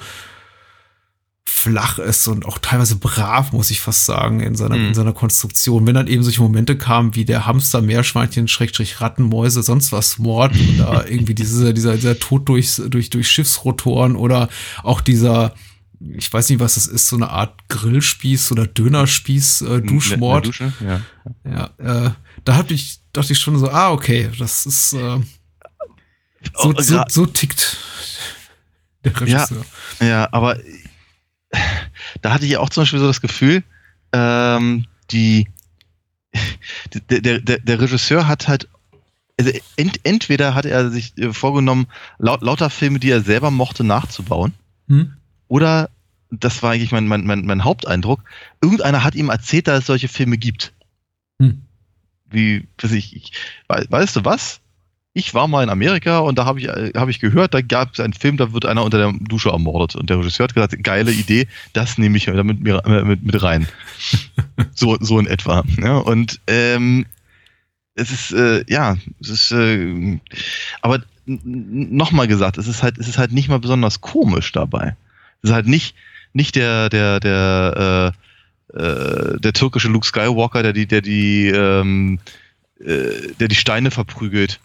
[1.60, 4.88] flach ist und auch teilweise brav, muss ich fast sagen, in seiner, Mhm.
[4.88, 5.86] in seiner Konstruktion.
[5.86, 10.18] Wenn dann eben solche Momente kamen, wie der Hamster, Meerschweinchen, Schrägstrich, Ratten, Mäuse, sonst was,
[10.18, 14.48] Mord oder irgendwie diese, dieser, dieser Tod durch, durch, durch Schiffsrotoren oder
[14.84, 15.54] auch dieser,
[16.00, 20.48] ich weiß nicht, was das ist, so eine Art Grillspieß oder Dönerspieß, äh, Duschmord.
[20.48, 20.72] Dusche?
[20.80, 21.02] Ja.
[21.78, 22.12] Ja, äh,
[22.46, 24.98] da hab ich, dachte ich schon so, ah, okay, das ist, äh,
[26.58, 27.76] so, Oh, so, so tickt
[29.04, 29.66] der Regisseur.
[30.00, 30.58] Ja, aber
[32.22, 33.64] da hatte ich auch zum Beispiel so das Gefühl,
[34.14, 35.48] ähm, die,
[37.10, 38.68] der, der, der, Regisseur hat halt,
[39.40, 43.84] also ent, entweder hat er sich äh, vorgenommen, laut, lauter Filme, die er selber mochte,
[43.84, 44.54] nachzubauen,
[44.88, 45.14] Hm?
[45.48, 45.90] oder,
[46.32, 48.24] das war eigentlich mein, mein, mein, mein Haupteindruck,
[48.62, 50.74] irgendeiner hat ihm erzählt, dass es solche Filme gibt.
[51.42, 51.62] Hm.
[52.30, 53.32] Wie, weiß ich, ich
[53.68, 54.62] wei- weißt du was?
[55.14, 57.94] Ich war mal in Amerika und da habe ich, äh, hab ich gehört, da gab
[57.94, 59.96] es einen Film, da wird einer unter der Dusche ermordet.
[59.96, 63.42] Und der Regisseur hat gesagt, geile Idee, das nehme ich damit mir, äh, mit, mit
[63.42, 63.68] rein.
[64.76, 65.64] so, so in etwa.
[65.82, 67.08] Ja, und ähm,
[67.96, 70.20] es ist, äh, ja, es ist, äh,
[70.82, 74.96] aber nochmal gesagt, es ist halt, es ist halt nicht mal besonders komisch dabei.
[75.42, 75.96] Es ist halt nicht,
[76.34, 78.14] nicht der, der, der,
[78.76, 82.20] äh, äh, der türkische Luke Skywalker, der die, der die, ähm,
[82.80, 84.60] äh, der die Steine verprügelt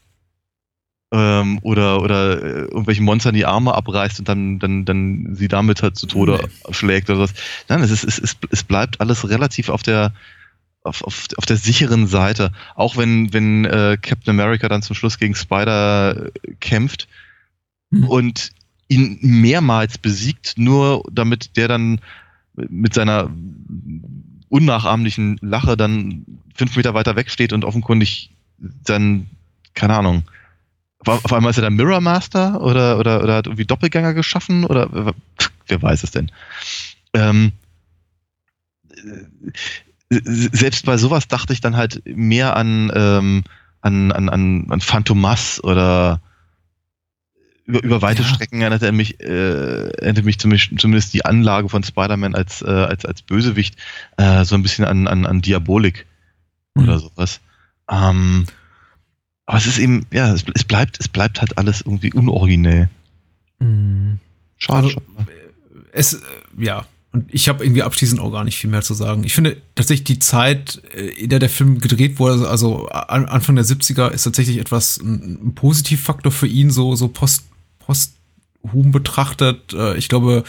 [1.14, 5.82] ähm, oder oder äh, irgendwelchen Monstern die Arme abreißt und dann dann dann sie damit
[5.82, 7.34] halt zu Tode schlägt oder was.
[7.68, 10.12] Nein, es ist es, es, es bleibt alles relativ auf der
[10.82, 12.52] auf, auf, auf der sicheren Seite.
[12.74, 17.08] Auch wenn wenn äh, Captain America dann zum Schluss gegen Spider äh, kämpft
[17.94, 18.08] Hm.
[18.08, 18.50] und
[18.88, 22.00] ihn mehrmals besiegt, nur damit der dann
[22.54, 23.30] mit seiner
[24.48, 26.24] unnachahmlichen Lache dann
[26.54, 29.26] fünf Meter weiter wegsteht und offenkundig dann,
[29.74, 30.24] keine Ahnung,
[31.06, 35.14] auf einmal ist er der Mirror Master oder, oder, oder hat irgendwie Doppelgänger geschaffen oder
[35.66, 36.30] wer weiß es denn.
[37.12, 37.52] Ähm,
[40.10, 40.20] äh,
[40.52, 43.44] selbst bei sowas dachte ich dann halt mehr an, ähm,
[43.80, 46.20] an, an, an, an Phantomas oder
[47.66, 48.28] über, über weite Ja.
[48.28, 52.66] Strecken erinnert er mich, äh, erinnert mich zumindest, zumindest die Anlage von Spider-Man als, äh,
[52.66, 53.76] als, als Bösewicht
[54.16, 56.06] äh, so ein bisschen an, an, an Diabolik
[56.76, 57.40] oder sowas.
[57.90, 58.46] Ähm,
[59.46, 62.88] aber es ist eben, ja, es, es bleibt, es bleibt halt alles irgendwie unoriginell.
[63.60, 64.18] Hm.
[64.56, 64.86] Schade.
[64.86, 65.28] Also, schade.
[65.92, 66.22] es,
[66.58, 69.22] ja, und ich habe irgendwie abschließend auch gar nicht viel mehr zu sagen.
[69.22, 73.54] Ich finde tatsächlich die Zeit, äh, in der der Film gedreht wurde, also an, Anfang
[73.54, 77.44] der 70er, ist tatsächlich etwas ein, ein Positivfaktor für ihn, so, so post,
[77.78, 79.72] posthum betrachtet.
[79.72, 80.42] Äh, Ich glaube,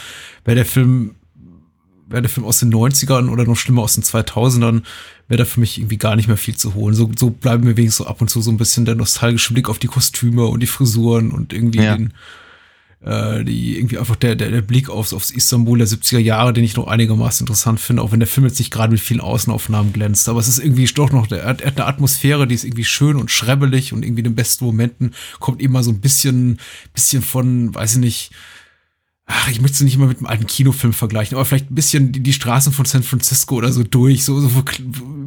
[0.44, 1.14] wäre der Film,
[2.08, 4.82] wäre der Film aus den 90ern oder noch schlimmer aus den 2000ern,
[5.28, 6.94] wäre da für mich irgendwie gar nicht mehr viel zu holen.
[6.94, 9.68] So, so bleiben mir wenigstens so ab und zu so ein bisschen der nostalgische Blick
[9.68, 11.96] auf die Kostüme und die Frisuren und irgendwie Ja.
[11.96, 12.12] den,
[13.04, 16.64] äh, die irgendwie einfach der, der, der Blick aufs, aufs Istanbul der 70er Jahre, den
[16.64, 19.92] ich noch einigermaßen interessant finde, auch wenn der Film jetzt nicht gerade mit vielen Außenaufnahmen
[19.92, 20.28] glänzt.
[20.28, 23.16] Aber es ist irgendwie doch noch, der, er hat eine Atmosphäre, die ist irgendwie schön
[23.16, 26.58] und schrebbelig und irgendwie in den besten Momenten kommt immer so ein bisschen,
[26.94, 28.30] bisschen von, weiß ich nicht,
[29.26, 32.12] ach, ich möchte es nicht mal mit einem alten Kinofilm vergleichen, aber vielleicht ein bisschen
[32.12, 34.48] die, die Straßen von San Francisco oder so durch, so, so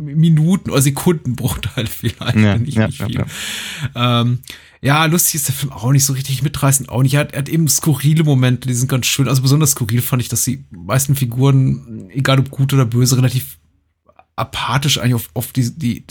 [0.05, 3.25] Minuten oder Sekundenbruchteile vielleicht, Ja, nicht, ja, nicht viel.
[3.95, 4.21] ja.
[4.21, 4.39] Ähm,
[4.81, 7.13] ja, lustig ist der Film auch nicht so richtig mitreißend, auch nicht.
[7.15, 9.27] Er hat, er hat eben skurrile Momente, die sind ganz schön.
[9.27, 13.59] Also besonders skurril fand ich, dass die meisten Figuren, egal ob gut oder böse, relativ
[14.37, 16.05] apathisch eigentlich auf, auf die, die,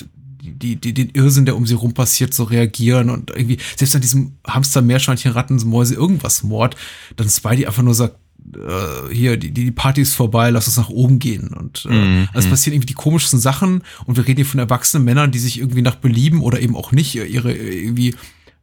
[0.59, 4.01] die, die, den Irrsinn, der um sie rum passiert, so reagieren und irgendwie, selbst an
[4.01, 6.77] diesem Hamster, Meerschweinchen, Ratten, Mäuse, irgendwas Mord,
[7.16, 8.16] dann Spidey einfach nur sagt,
[8.55, 11.49] äh, hier, die, die Party ist vorbei, lass uns nach oben gehen.
[11.49, 12.51] Und äh, Mhm, also es mhm.
[12.51, 15.83] passieren irgendwie die komischsten Sachen und wir reden hier von erwachsenen Männern, die sich irgendwie
[15.83, 18.14] nach Belieben oder eben auch nicht ihre irgendwie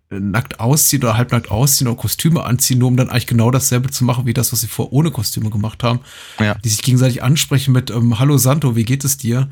[0.10, 3.90] äh, nackt ausziehen oder halbnackt ausziehen oder Kostüme anziehen, nur um dann eigentlich genau dasselbe
[3.90, 6.00] zu machen wie das, was sie vor ohne Kostüme gemacht haben.
[6.40, 6.56] Ja.
[6.56, 9.50] Die sich gegenseitig ansprechen mit ähm, Hallo Santo, wie geht es dir?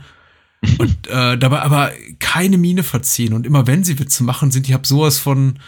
[0.77, 1.91] Und äh, dabei aber
[2.33, 3.33] keine Miene verziehen.
[3.33, 5.59] Und immer wenn sie Witze machen, sind die hab sowas von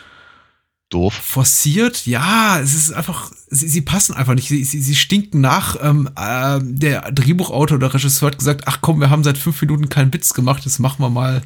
[0.89, 1.13] Doof.
[1.13, 2.07] forciert.
[2.07, 4.47] Ja, es ist einfach, sie, sie passen einfach nicht.
[4.47, 5.77] Sie, sie, sie stinken nach.
[5.79, 9.89] Ähm, äh, der Drehbuchautor oder Regisseur hat gesagt, ach komm, wir haben seit fünf Minuten
[9.89, 11.43] keinen Witz gemacht, jetzt machen wir mal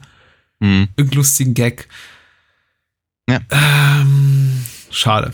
[0.62, 0.88] Hm.
[0.96, 1.88] irgendeinen lustigen Gag.
[3.30, 3.40] Ja.
[3.50, 5.34] Ähm, schade.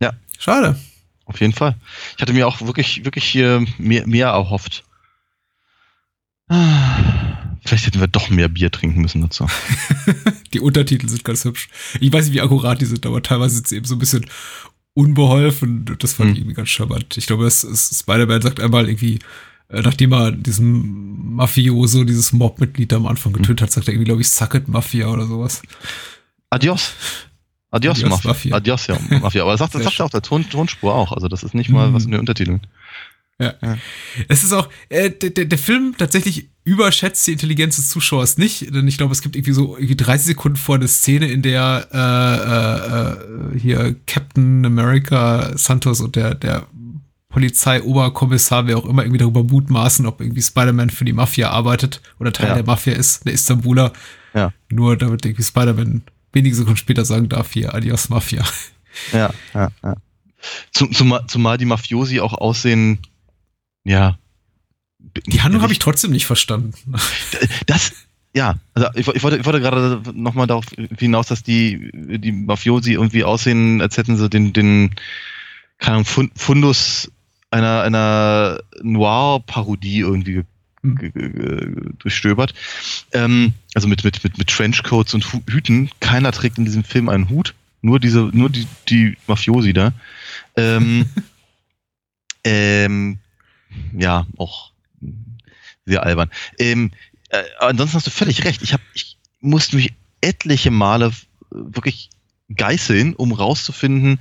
[0.00, 0.12] Ja.
[0.38, 0.78] Schade.
[1.24, 1.74] Auf jeden Fall.
[2.16, 4.84] Ich hatte mir auch wirklich, wirklich hier mehr, mehr erhofft.
[6.48, 7.19] Ah,
[7.64, 9.46] Vielleicht hätten wir doch mehr Bier trinken müssen dazu.
[10.52, 11.68] Die Untertitel sind ganz hübsch.
[12.00, 14.26] Ich weiß nicht, wie akkurat die sind, aber teilweise sind sie eben so ein bisschen
[14.94, 15.84] unbeholfen.
[15.98, 16.34] Das fand Hm.
[16.34, 17.16] ich irgendwie ganz charmant.
[17.16, 19.18] Ich glaube, das ist, Spider-Man sagt einmal irgendwie,
[19.68, 23.42] äh, nachdem er diesem Mafioso, dieses Mob-Mitglied am Anfang Hm.
[23.42, 25.62] getötet hat, sagt er irgendwie, glaube ich, Suck it, Mafia oder sowas.
[26.50, 26.92] Adios.
[27.70, 28.30] Adios, Adios, Mafia.
[28.30, 28.56] Mafia.
[28.56, 29.42] Adios, ja, Mafia.
[29.42, 31.12] Aber das sagt, das sagt ja auch der Ton, Tonspur auch.
[31.12, 32.62] Also das ist nicht mal was in den Untertiteln.
[33.40, 33.54] Ja.
[33.62, 33.78] Ja.
[34.28, 38.86] Es ist auch, äh, der, der, Film tatsächlich überschätzt die Intelligenz des Zuschauers nicht, denn
[38.86, 43.54] ich glaube, es gibt irgendwie so irgendwie 30 Sekunden vor eine Szene, in der äh,
[43.54, 46.66] äh, äh, hier Captain America Santos und der, der
[47.30, 52.32] Polizeioberkommissar, wer auch immer, irgendwie darüber mutmaßen, ob irgendwie Spider-Man für die Mafia arbeitet oder
[52.32, 52.54] Teil Ja.
[52.56, 53.92] der Mafia ist, der Istanbuler.
[54.34, 54.52] Ja.
[54.68, 58.44] Nur damit irgendwie Spider-Man wenige Sekunden später sagen darf, hier, adios Mafia.
[59.12, 59.96] Ja, ja, ja.
[60.72, 62.98] Zum, zumal, zumal die Mafiosi auch aussehen,
[63.84, 64.18] ja.
[65.26, 66.72] Die Handlung habe ich trotzdem nicht verstanden.
[67.66, 67.92] Das,
[68.34, 70.66] ja, also ich, ich, wollte, ich wollte gerade nochmal darauf
[70.98, 74.94] hinaus, dass die, die Mafiosi irgendwie aussehen, als hätten sie den, den
[75.78, 77.10] keine Ahnung, Fun- Fundus
[77.50, 80.44] einer, einer Noir-Parodie irgendwie ge-
[80.82, 81.94] Hm.
[81.98, 82.54] durchstöbert.
[83.12, 85.90] Ähm, also mit, mit, mit, mit Trenchcoats und Hüten.
[86.00, 87.54] Keiner trägt in diesem Film einen Hut.
[87.82, 89.92] Nur diese, nur die, die Mafiosi da.
[90.56, 91.06] Ähm,
[92.44, 93.18] ähm,
[93.96, 94.72] ja, auch
[95.86, 96.30] sehr albern.
[96.58, 96.90] Ähm,
[97.30, 98.62] äh, ansonsten hast du völlig recht.
[98.62, 101.12] Ich, hab, ich musste mich etliche Male äh,
[101.50, 102.10] wirklich
[102.54, 104.18] geißeln, um rauszufinden,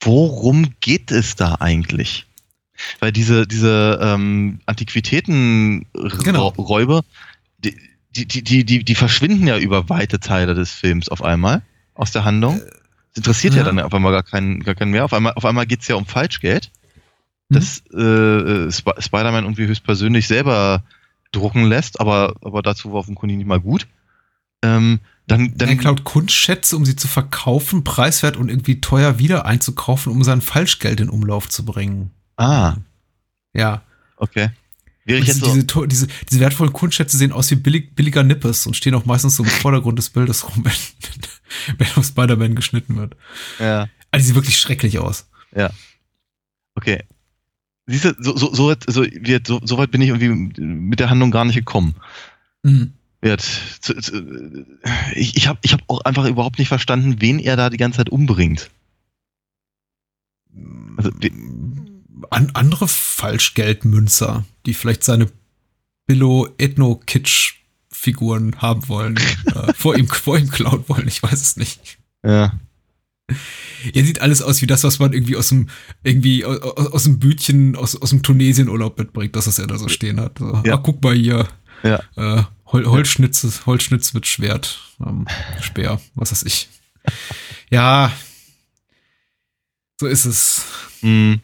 [0.00, 2.26] worum geht es da eigentlich?
[3.00, 6.54] Weil diese, diese ähm, Antiquitätenräuber, Genau.
[7.58, 7.74] die,
[8.10, 11.62] die, die, die, die, verschwinden ja über weite Teile des Films auf einmal
[11.94, 12.60] aus der Handlung.
[12.60, 13.64] Das interessiert ja, ja.
[13.64, 15.06] dann auf einmal gar keinen, gar keinen mehr.
[15.06, 16.70] Auf einmal, auf einmal geht's ja um Falschgeld
[17.48, 17.62] Mhm.
[17.94, 20.82] äh, äh, Sp Spider-Man irgendwie höchstpersönlich selber
[21.32, 23.86] drucken lässt, aber, aber dazu war offenkundig nicht mal gut.
[24.62, 29.44] Ähm, dann, dann, er klaut Kunstschätze, um sie zu verkaufen, preiswert und irgendwie teuer wieder
[29.44, 32.10] einzukaufen, um sein Falschgeld in Umlauf zu bringen.
[32.36, 32.76] ah,
[33.52, 33.82] Ja.
[34.16, 34.50] okay.
[35.08, 39.04] Diese, so, diese, diese, wertvollen Kunstschätze sehen aus wie billig, billiger Nippes und stehen auch
[39.04, 43.14] meistens so im Vordergrund des Bildes rum, wenn, wenn auf Spider-Man geschnitten wird.
[43.60, 45.28] ja, Also die sehen wirklich schrecklich aus.
[46.74, 47.04] okay.
[47.86, 49.04] Siehst du, so, so, so, weit- so,
[49.46, 50.28] so, so weit bin ich irgendwie
[50.60, 51.94] mit der Handlung gar nicht gekommen.
[52.64, 52.92] Mhm.
[55.14, 57.98] Ich ich habe ich hab auch einfach überhaupt nicht verstanden, wen er da die ganze
[57.98, 58.70] Zeit umbringt.
[60.96, 61.10] Also,
[62.30, 65.28] An, andere Falschgeldmünzer, die vielleicht seine
[66.06, 71.98] Billo-Ethno-Kitsch-Figuren haben wollen, äh, vor, ihm, vor ihm klauen wollen, ich weiß es nicht.
[72.24, 72.52] Ja,
[73.94, 75.68] Ja, sieht alles aus wie das, was man irgendwie aus dem,
[76.02, 79.88] irgendwie aus, aus dem Bütchen, aus, aus dem Tunesien-Urlaub mitbringt, das, was er da so
[79.88, 80.38] stehen hat.
[80.38, 80.74] So, Ja.
[80.74, 81.46] ah, guck mal hier.
[81.82, 82.00] Ja.
[82.16, 85.26] Äh, Hol, Holzschnitz, Holzschnitz mit Schwert, ähm,
[85.60, 86.68] Speer, was weiß ich.
[87.70, 88.10] Ja.
[90.00, 90.64] So ist es.
[91.00, 91.40] Hm,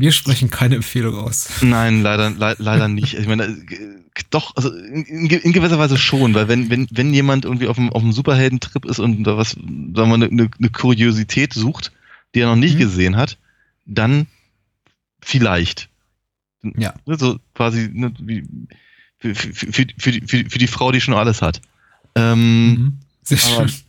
[0.00, 1.48] Wir sprechen keine Empfehlung aus.
[1.60, 3.14] Nein, leider, le leider nicht.
[3.14, 3.98] Ich meine, äh,
[4.30, 7.66] doch, also in, in, ge- in gewisser Weise schon, weil wenn, wenn, wenn jemand irgendwie
[7.66, 11.52] auf dem, auf dem Superheldentrip ist und da was, sagen wir, eine, eine, eine Kuriosität
[11.52, 11.90] sucht,
[12.34, 12.78] die er noch nicht Mhm.
[12.78, 13.38] gesehen hat,
[13.86, 14.28] dann
[15.20, 15.88] vielleicht.
[16.62, 16.94] Ja.
[17.04, 18.44] Ne, So quasi ne, wie,
[19.18, 20.12] für, für, für, für, die, für,
[20.44, 21.60] die- für die Frau, die schon alles hat.
[22.14, 22.98] Ähm, Mhm.
[23.24, 23.80] Sehr aber- schön.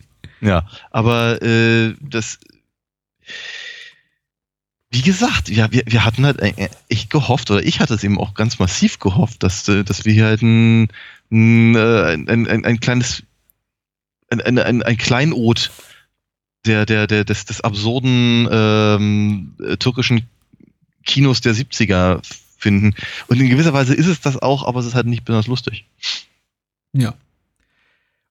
[0.42, 2.38] Ja, aber äh, das
[4.90, 6.40] wie gesagt, ja, wir, wir hatten halt
[6.88, 10.12] echt gehofft, oder ich hatte es eben auch ganz massiv gehofft, dass, äh, dass wir
[10.12, 10.88] hier halt ein,
[11.30, 13.22] ein, äh, ein, ein, ein kleines,
[14.30, 15.70] ein, ein, ein, ein Kleinod
[16.66, 20.28] der, der, der, des, des absurden ähm, türkischen
[21.04, 22.20] Kinos der 70er
[22.58, 22.94] finden.
[23.28, 25.86] Und in gewisser Weise ist es das auch, aber es ist halt nicht besonders lustig.
[26.92, 27.14] Ja.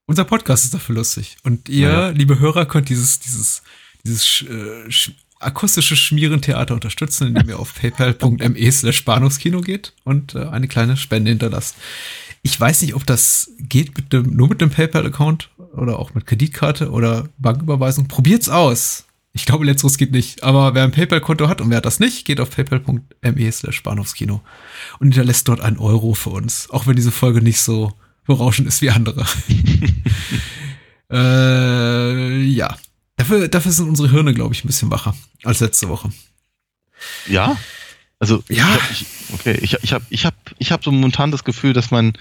[0.06, 1.38] Unser Podcast ist dafür lustig.
[1.44, 2.10] Und ihr, ja.
[2.10, 3.64] liebe Hörer, könnt dieses, dieses,
[4.04, 4.92] dieses äh,
[5.40, 10.98] sch akustische Schmierentheater unterstützen, indem ihr auf paypal.me slash Bahnhofskino geht und äh, eine kleine
[10.98, 11.76] Spende hinterlasst.
[12.42, 16.26] Ich weiß nicht, ob das geht mit dem, nur mit dem PayPal-Account oder auch mit
[16.26, 18.08] Kreditkarte oder Banküberweisung.
[18.08, 19.06] Probiert's aus.
[19.34, 20.44] Ich glaube, letzteres geht nicht.
[20.44, 24.42] Aber wer ein PayPal-Konto hat und wer hat das nicht, geht auf paypal.me slash Bahnhofskino
[25.00, 26.70] und hinterlässt dort einen Euro für uns.
[26.70, 27.94] Auch wenn diese Folge nicht so
[28.26, 29.26] berauschend ist wie andere.
[31.12, 32.78] äh, ja.
[33.20, 36.10] Dafür, dafür sind unsere Hirne, glaube ich, ein bisschen wacher als letzte Woche.
[37.28, 37.58] Ja?
[38.18, 38.66] Also, ja.
[38.92, 42.14] Ich, okay, ich, ich habe ich hab, ich hab so momentan das Gefühl, dass mein,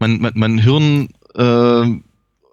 [0.00, 2.00] mein, mein, mein Hirn äh,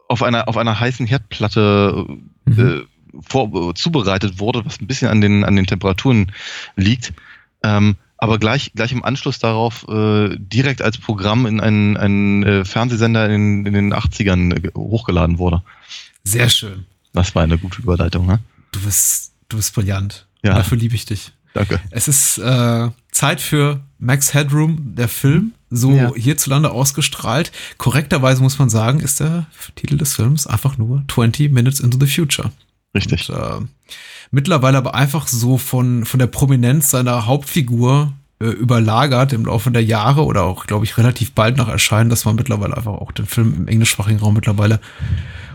[0.09, 2.05] auf, einer, auf einer heißen Herdplatte
[2.45, 2.87] äh, mhm.
[3.27, 6.31] vor, zubereitet wurde, was ein bisschen an den, an den Temperaturen
[6.75, 7.13] liegt.
[7.63, 12.63] Ähm, aber gleich, gleich im Anschluss darauf äh, direkt als Programm in einen, einen äh,
[12.63, 15.63] Fernsehsender in, in den 80ern äh, hochgeladen wurde.
[16.23, 16.85] Sehr schön.
[17.17, 18.39] Das war eine gute Überleitung, ne?
[18.71, 20.27] Du bist, du bist brillant.
[20.43, 20.53] Ja.
[20.53, 21.31] Dafür liebe ich dich.
[21.53, 21.79] Danke.
[21.89, 26.13] Es ist äh, Zeit für Max Headroom, der Film, so ja.
[26.13, 27.51] hierzulande ausgestrahlt.
[27.79, 32.05] Korrekterweise muss man sagen, ist der Titel des Films einfach nur 20 Minutes into the
[32.05, 32.51] Future.
[32.93, 33.29] Richtig.
[33.29, 33.65] Und, äh,
[34.29, 39.83] mittlerweile aber einfach so von, von der Prominenz seiner Hauptfigur äh, überlagert im Laufe der
[39.83, 43.25] Jahre oder auch, glaube ich, relativ bald nach Erscheinen, dass man mittlerweile einfach auch den
[43.25, 44.79] Film im englischsprachigen Raum mittlerweile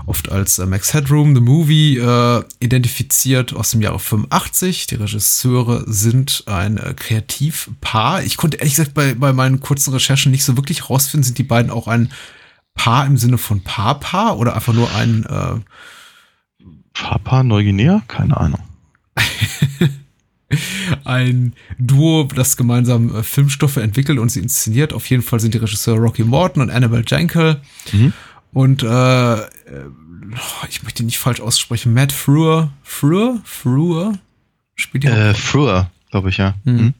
[0.07, 4.87] oft als äh, Max Headroom, The Movie, äh, identifiziert aus dem Jahre 85.
[4.87, 8.23] Die Regisseure sind ein äh, Kreativpaar.
[8.23, 11.45] Ich konnte ehrlich gesagt bei, bei meinen kurzen Recherchen nicht so wirklich rausfinden, sind die
[11.45, 12.11] beiden auch ein
[12.75, 18.03] Paar im Sinne von Paar-Paar oder einfach nur ein äh, Papua Neuguinea?
[18.09, 18.61] Keine Ahnung.
[21.05, 24.93] ein Duo, das gemeinsam äh, Filmstoffe entwickelt und sie inszeniert.
[24.93, 27.61] Auf jeden Fall sind die Regisseure Rocky Morton und Annabelle Jankel.
[27.93, 28.13] Mhm.
[28.53, 29.49] Und äh, äh
[30.69, 34.19] ich möchte nicht falsch aussprechen, Matt Frewer, Frewer, Frewer
[34.75, 36.55] spielt die äh, Frewer, glaube ich, ja.
[36.65, 36.95] Mhm.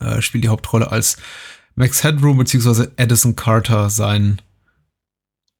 [0.00, 1.16] Äh, spielt die Hauptrolle als
[1.74, 4.40] Max Headroom beziehungsweise Edison Carter, sein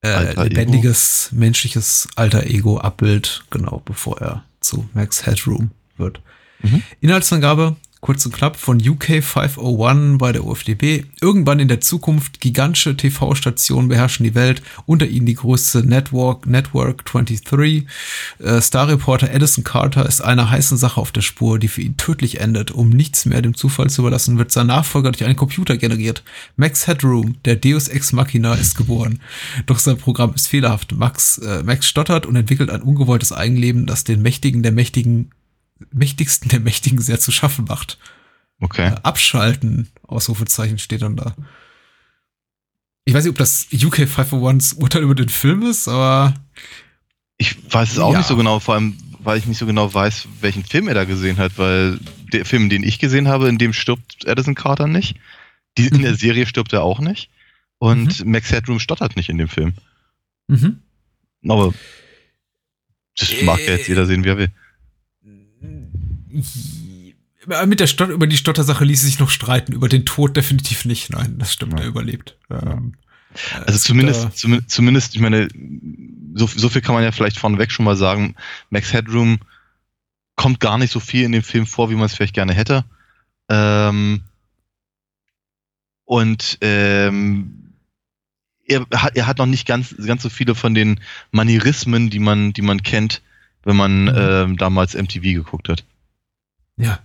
[0.03, 1.40] äh, lebendiges, Ego.
[1.40, 6.21] menschliches alter Ego-Abbild, genau, bevor er zu Max Headroom wird.
[6.61, 6.83] Mhm.
[7.01, 11.07] Inhaltsangabe, kurz und knapp, von UK 501 bei der UFDB.
[11.21, 17.05] Irgendwann in der Zukunft gigantische TV-Stationen beherrschen die Welt, unter ihnen die größte Network, Network
[17.05, 17.85] 23.
[18.38, 21.97] Äh, Star Reporter Edison Carter ist einer heißen Sache auf der Spur, die für ihn
[21.97, 22.71] tödlich endet.
[22.71, 26.23] Um nichts mehr dem Zufall zu überlassen, wird sein Nachfolger durch einen Computer generiert.
[26.55, 29.19] Max Headroom, der Deus Ex Machina, ist geboren.
[29.66, 30.92] Doch sein Programm ist fehlerhaft.
[30.92, 35.33] Max, äh, Max stottert und entwickelt ein ungewolltes Eigenleben, das den Mächtigen der Mächtigen
[35.92, 37.98] Mächtigsten der Mächtigen sehr zu schaffen macht.
[38.60, 38.88] Okay.
[38.88, 41.36] Äh, abschalten, Ausrufezeichen steht dann da.
[43.04, 46.34] Ich weiß nicht, ob das UK 501s Urteil über den Film ist, aber.
[47.38, 48.18] Ich weiß es auch ja.
[48.18, 51.04] nicht so genau, vor allem, weil ich nicht so genau weiß, welchen Film er da
[51.04, 52.00] gesehen hat, weil
[52.32, 55.16] der Film, den ich gesehen habe, in dem stirbt Edison Carter nicht.
[55.76, 56.16] Die, in der mhm.
[56.16, 57.28] Serie stirbt er auch nicht.
[57.78, 58.30] Und mhm.
[58.32, 59.74] Max Headroom stottert nicht in dem Film.
[60.48, 60.80] Mhm.
[61.46, 61.74] Aber
[63.18, 64.50] das mag ja jetzt jeder sehen, wie er will
[67.66, 71.11] mit der Stott über die Stottersache ließ sich noch streiten, über den Tod definitiv nicht.
[71.11, 71.81] Nein, das stimmt, ja.
[71.81, 72.37] er überlebt.
[72.51, 72.94] Ähm,
[73.66, 75.49] also zumindest, zum, zumindest, ich meine,
[76.35, 78.35] so, so viel kann man ja vielleicht vorneweg schon mal sagen.
[78.70, 79.38] Max Headroom
[80.37, 82.85] kommt gar nicht so viel in dem Film vor, wie man es vielleicht gerne hätte.
[83.49, 84.22] Ähm,
[86.05, 87.72] und ähm,
[88.66, 92.53] er hat, er hat noch nicht ganz, ganz so viele von den Manierismen, die man,
[92.53, 93.22] die man kennt,
[93.64, 94.14] wenn man mhm.
[94.16, 95.85] ähm, damals MTV geguckt hat.
[96.77, 97.00] Ja.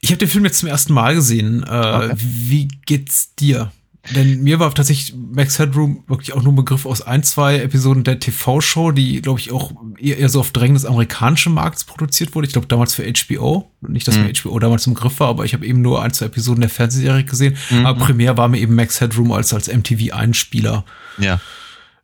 [0.00, 1.62] Ich habe den Film jetzt zum ersten Mal gesehen.
[1.62, 2.14] Äh, okay.
[2.16, 3.70] Wie geht's dir?
[4.14, 8.04] Denn mir war tatsächlich Max Headroom wirklich auch nur ein Begriff aus ein, zwei Episoden
[8.04, 12.34] der TV-Show, die, glaube ich, auch eher, eher, so auf Drängen des amerikanischen Markts produziert
[12.34, 12.46] wurde.
[12.46, 13.70] Ich glaube, damals für HBO.
[13.80, 14.24] Nicht, dass mhm.
[14.24, 16.70] mir HBO damals im Griff war, aber ich habe eben nur ein, zwei Episoden der
[16.70, 17.56] Fernsehserie gesehen.
[17.70, 17.86] Mhm.
[17.86, 20.84] Aber primär war mir eben Max Headroom als, als MTV-Einspieler
[21.16, 21.40] ja.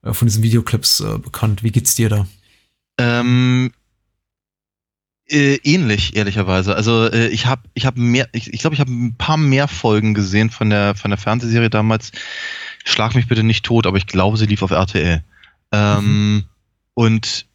[0.02, 1.62] äh, von diesen Videoclips äh, bekannt.
[1.62, 2.26] Wie geht's dir da?
[2.98, 3.72] Ähm,
[5.30, 6.74] äh, ähnlich, ehrlicherweise.
[6.74, 9.68] Also äh, ich habe ich hab mehr, ich, ich glaube, ich habe ein paar mehr
[9.68, 12.12] Folgen gesehen von der, von der Fernsehserie damals.
[12.84, 15.22] Schlag mich bitte nicht tot, aber ich glaube, sie lief auf RTL.
[15.72, 16.44] Ähm, mhm.
[16.94, 17.46] Und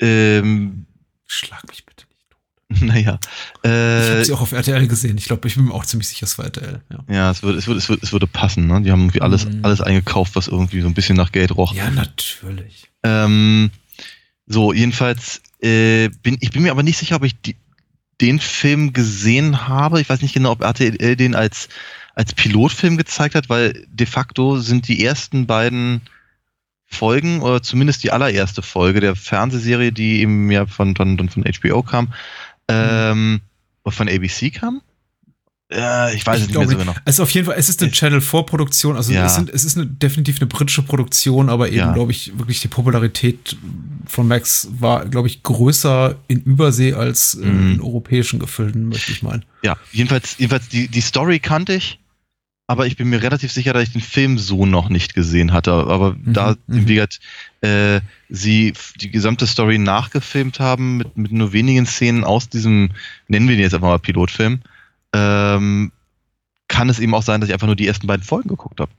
[0.00, 0.86] ähm,
[1.26, 2.38] Schlag mich bitte nicht tot.
[2.88, 3.18] Naja.
[3.64, 5.18] Äh, ich habe sie auch auf RTL gesehen.
[5.18, 6.82] Ich glaube, ich bin mir auch ziemlich sicher, es war RTL.
[6.90, 8.80] Ja, ja, es würde, es würde, es würde, es würde passen, ne?
[8.82, 9.64] Die haben irgendwie alles, Mhm.
[9.64, 11.74] alles eingekauft, was irgendwie so ein bisschen nach Geld roch.
[11.74, 12.88] ja natürlich.
[13.02, 13.70] Ähm,
[14.46, 17.56] so, jedenfalls äh, bin ich bin mir aber nicht sicher, ob ich die,
[18.20, 20.00] den Film gesehen habe.
[20.00, 21.68] Ich weiß nicht genau, ob RTL den als
[22.14, 26.00] als Pilotfilm gezeigt hat, weil de facto sind die ersten beiden
[26.86, 31.82] Folgen oder zumindest die allererste Folge der Fernsehserie, die eben ja von von, von, HBO
[31.82, 32.12] kam,
[32.68, 33.40] ähm,
[33.84, 34.80] oder von ABC kam.
[35.70, 36.94] Äh, ich weiß es Ich nicht mehr so genau.
[37.04, 39.26] Es ist auf jeden Fall, es ist eine Channel 4 Produktion, also Ja.
[39.26, 41.92] es, sind, es ist eine, definitiv eine britische Produktion, aber eben, Ja.
[41.92, 43.56] glaube ich, wirklich die Popularität
[44.06, 47.72] von Max war, glaube ich, größer in Übersee als Mhm.
[47.74, 49.44] in europäischen Gefilden, möchte ich meinen.
[49.62, 51.98] Ja, jedenfalls, jedenfalls die, die Story kannte ich,
[52.66, 55.72] aber ich bin mir relativ sicher, dass ich den Film so noch nicht gesehen hatte.
[55.72, 56.88] Aber Mhm, da, mhm.
[56.88, 57.20] wie gesagt,
[57.60, 58.00] äh,
[58.30, 62.90] sie die gesamte Story nachgefilmt haben mit, mit nur wenigen Szenen aus diesem,
[63.26, 64.60] nennen wir den jetzt einfach mal Pilotfilm,
[65.18, 65.92] ähm,
[66.68, 68.90] kann es eben auch sein, dass ich einfach nur die ersten beiden Folgen geguckt habe.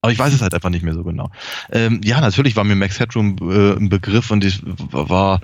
[0.00, 1.30] Aber ich weiß es halt einfach nicht mehr so genau.
[1.72, 5.40] Ähm, ja, natürlich war mir Max Headroom äh, ein Begriff und ich war,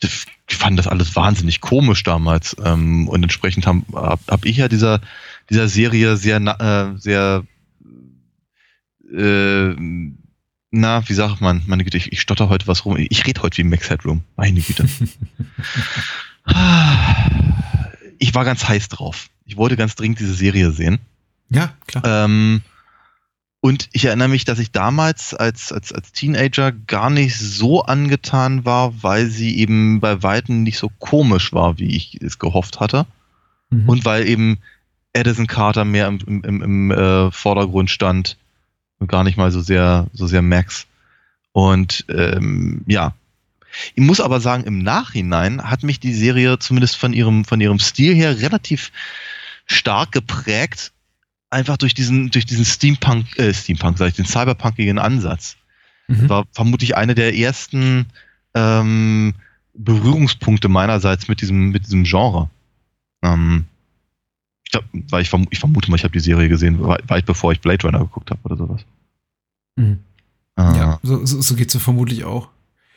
[0.00, 2.56] ich fand das alles wahnsinnig komisch damals.
[2.64, 3.82] Ähm, und entsprechend habe
[4.28, 5.00] hab, ich ja dieser,
[5.50, 7.42] dieser Serie sehr, na- äh, sehr,
[9.12, 9.74] äh,
[10.70, 12.96] na, wie sagt man, meine Güte, ich, ich stotter heute was rum.
[12.98, 14.22] Ich rede heute wie Max Headroom.
[14.36, 14.88] Meine Güte.
[18.18, 19.30] ich war ganz heiß drauf.
[19.46, 20.98] Ich wollte ganz dringend diese Serie sehen.
[21.48, 22.02] Ja, klar.
[22.04, 22.62] Ähm,
[23.60, 28.64] und ich erinnere mich, dass ich damals als, als, als Teenager gar nicht so angetan
[28.64, 33.06] war, weil sie eben bei Weitem nicht so komisch war, wie ich es gehofft hatte.
[33.70, 33.88] Mhm.
[33.88, 34.58] Und weil eben
[35.12, 38.36] Edison Carter mehr im, im, im, im äh, Vordergrund stand
[38.98, 40.86] und gar nicht mal so sehr, so sehr Max.
[41.52, 43.14] Und ähm, ja.
[43.94, 47.78] Ich muss aber sagen, im Nachhinein hat mich die Serie zumindest von ihrem, von ihrem
[47.78, 48.90] Stil her relativ
[49.66, 50.92] stark geprägt,
[51.50, 55.56] einfach durch diesen, durch diesen Steampunk, äh, Steampunk, sag ich, den cyberpunkigen Ansatz.
[56.08, 56.28] Mhm.
[56.28, 58.06] War vermutlich eine der ersten
[58.54, 59.34] ähm,
[59.74, 62.48] Berührungspunkte meinerseits mit diesem, mit diesem Genre.
[63.22, 63.66] Ähm,
[64.64, 67.26] ich glaub, weil ich, verm ich vermute mal, ich habe die Serie gesehen, weit, weit
[67.26, 68.84] bevor ich Blade Runner geguckt habe oder sowas.
[69.76, 70.00] Mhm.
[70.56, 72.48] Äh, Ja, so, so, so geht es vermutlich auch.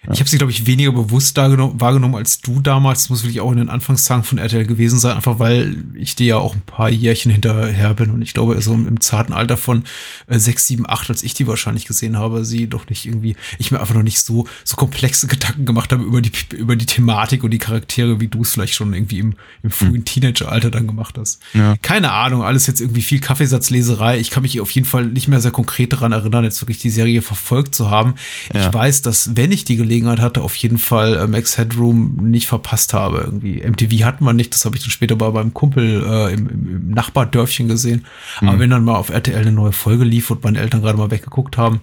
[0.08, 0.14] Ja.
[0.14, 3.04] Ich habe sie, glaube ich, weniger bewusst wahrgenommen, als du damals.
[3.04, 6.26] Das muss wirklich auch in den Anfangstagen von RTL gewesen sein, einfach weil ich dir
[6.26, 8.10] ja auch ein paar Jährchen hinterher bin.
[8.10, 9.84] Und ich glaube, so im, im zarten Alter von
[10.28, 13.72] äh, sechs, sieben, acht, als ich die wahrscheinlich gesehen habe, sie doch nicht irgendwie, ich
[13.72, 17.44] mir einfach noch nicht so, so komplexe Gedanken gemacht habe über die, über die Thematik
[17.44, 21.18] und die Charaktere, wie du es vielleicht schon irgendwie im, im frühen Teenageralter dann gemacht
[21.18, 21.42] hast.
[21.54, 21.76] Ja.
[21.82, 24.18] Keine Ahnung, alles jetzt irgendwie viel Kaffeesatzleserei.
[24.20, 26.90] Ich kann mich auf jeden Fall nicht mehr sehr konkret daran erinnern, jetzt wirklich die
[26.90, 28.16] Serie verfolgt zu haben.
[28.54, 28.68] Ja.
[28.68, 32.48] Ich weiß, dass wenn ich die Gelegenheit hatte, auf jeden Fall äh, Max Headroom nicht
[32.48, 33.22] verpasst habe.
[33.26, 36.48] Irgendwie MTV hatten wir nicht, das habe ich dann später mal beim Kumpel äh, im,
[36.48, 38.06] im, Nachbardörfchen gesehen.
[38.38, 38.60] Aber Mhm.
[38.60, 41.58] wenn dann mal auf RTL eine neue Folge lief und meine Eltern gerade mal weggeguckt
[41.58, 41.82] haben,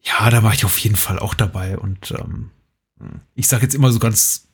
[0.00, 1.76] ja, da war ich auf jeden Fall auch dabei.
[1.76, 2.50] Und ähm,
[3.34, 4.46] ich sage jetzt immer so ganz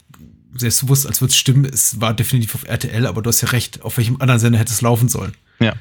[0.56, 3.82] selbstbewusst, als würde es stimmen, es war definitiv auf RTL, aber du hast ja recht,
[3.82, 5.32] auf welchem anderen Sender hätte es laufen sollen.
[5.60, 5.74] ja.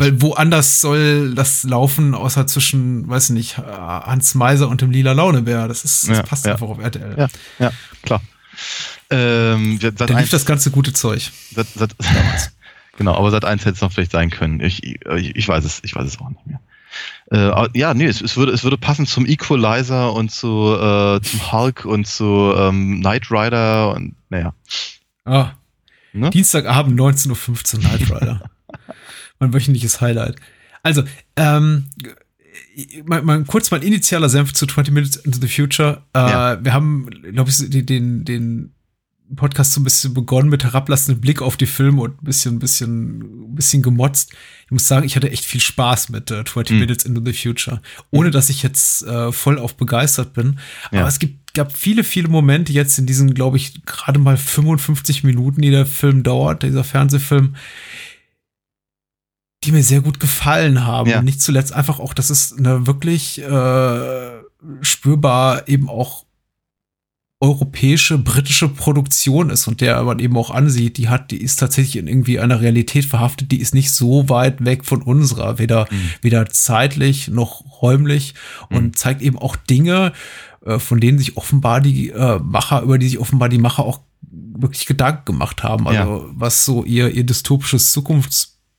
[0.00, 5.68] Weil woanders soll das laufen, außer zwischen, weiß nicht, Hans Meiser und dem Lila Launebär.
[5.68, 6.52] Das ist, das Ja, passt ja.
[6.52, 7.14] einfach auf RTL.
[7.18, 8.22] Ja, ja, klar.
[9.10, 11.30] Ähm, seit Da lief das ganze gute Zeug.
[11.54, 11.94] seit, seit,
[12.96, 14.60] genau, aber seit eins hätte es noch vielleicht sein können.
[14.60, 16.60] Ich, ich, ich weiß es, ich weiß es auch nicht mehr.
[17.30, 21.52] Äh, ja, nee, es, es, würde, es würde passen zum Equalizer und zu äh, zum
[21.52, 24.54] Hulk und zu ähm, Knight Rider und naja.
[25.24, 25.50] Ah,
[26.14, 26.30] Ne?
[26.30, 28.40] Dienstagabend 19.15 Uhr Night Rider.
[29.38, 30.36] mein wöchentliches Highlight.
[30.82, 31.02] Also,
[31.36, 31.86] ähm,
[33.04, 36.02] mal, mal kurz mein initialer Senf zu 20 Minutes into the Future.
[36.14, 36.64] Äh, Ja.
[36.64, 38.72] Wir haben, glaube ich, den, den,
[39.36, 42.58] Podcast so ein bisschen begonnen mit herablassendem Blick auf die Filme und ein bisschen, ein
[42.60, 43.18] bisschen,
[43.50, 44.32] ein bisschen gemotzt.
[44.64, 46.80] Ich muss sagen, ich hatte echt viel Spaß mit äh, 20 Mhm.
[46.80, 47.82] Minutes into the Future.
[48.10, 50.58] Ohne, dass ich jetzt äh, voll auf begeistert bin.
[50.92, 51.00] Ja.
[51.00, 55.24] Aber es gibt, gab viele, viele Momente jetzt in diesen, glaube ich, gerade mal 55
[55.24, 57.54] Minuten, die der Film dauert, dieser Fernsehfilm,
[59.64, 61.10] die mir sehr gut gefallen haben.
[61.10, 61.18] Ja.
[61.18, 64.30] Und nicht zuletzt einfach auch, dass es eine wirklich äh,
[64.82, 66.24] spürbar eben auch
[67.40, 71.96] europäische, britische Produktion ist und der man eben auch ansieht, die hat, die ist tatsächlich
[71.96, 76.10] in irgendwie einer Realität verhaftet, die ist nicht so weit weg von unserer, weder, Mhm.
[76.22, 78.34] weder zeitlich noch räumlich
[78.70, 78.94] und Mhm.
[78.94, 80.12] zeigt eben auch Dinge,
[80.66, 84.00] äh, von denen sich offenbar die äh, Macher, über die sich offenbar die Macher auch
[84.20, 85.86] wirklich Gedanken gemacht haben.
[85.86, 87.92] Also was so ihr, ihr dystopisches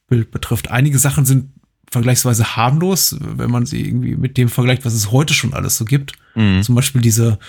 [0.10, 0.72] Zukunftsbild betrifft.
[0.72, 1.52] Einige Sachen sind
[1.92, 5.86] vergleichsweise harmlos, wenn man sie irgendwie mit dem vergleicht, was es heute schon alles so
[5.86, 6.14] gibt.
[6.36, 6.62] Mhm.
[6.62, 7.40] Zum Beispiel diese,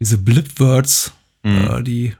[0.00, 1.12] diese Blip-Words,
[1.44, 1.56] Mhm.
[1.70, 2.12] äh, die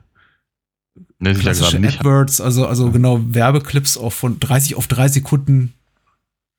[1.20, 2.00] Ne, sicher klassische nicht.
[2.00, 5.72] AdWords, also, also genau Werbeclips auch von 30 auf 3 Sekunden,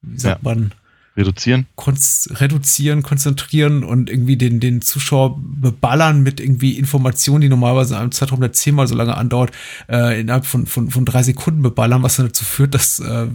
[0.01, 0.71] wie sagt man,
[1.15, 1.67] Reduzieren.
[1.75, 7.99] konz reduzieren, konzentrieren und irgendwie den, den Zuschauer beballern mit irgendwie Informationen, die normalerweise in
[8.01, 9.51] einem Zeitraum, der zehnmal so lange andauert,
[9.89, 13.27] äh, innerhalb von, von, von drei Sekunden beballern, was dann dazu führt, dass äh,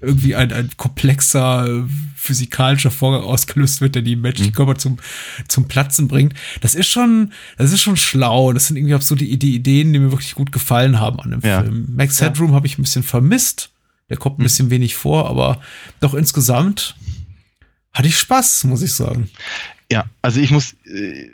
[0.00, 1.82] irgendwie ein, ein komplexer äh,
[2.16, 4.56] physikalischer Vorgang ausgelöst wird, der die menschlichen Mhm.
[4.56, 4.98] Körper zum,
[5.48, 6.34] zum Platzen bringt.
[6.60, 8.52] Das ist schon, das ist schon schlau.
[8.52, 11.32] Das sind irgendwie auch so die, die Ideen, die mir wirklich gut gefallen haben an
[11.32, 11.62] dem Ja.
[11.62, 11.88] Film.
[11.94, 12.28] Max Ja.
[12.28, 13.70] Headroom habe ich ein bisschen vermisst.
[14.12, 14.44] Der kommt ein Mhm.
[14.44, 15.58] bisschen wenig vor, aber
[16.00, 16.96] doch insgesamt
[17.94, 19.30] hatte ich Spaß, muss ich sagen.
[19.90, 21.30] Ja, also ich muss äh,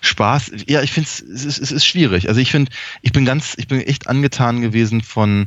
[0.00, 0.50] Spaß.
[0.66, 2.28] Ja, ich finde es ist, es ist schwierig.
[2.28, 5.46] Also ich finde, ich bin ganz, ich bin echt angetan gewesen von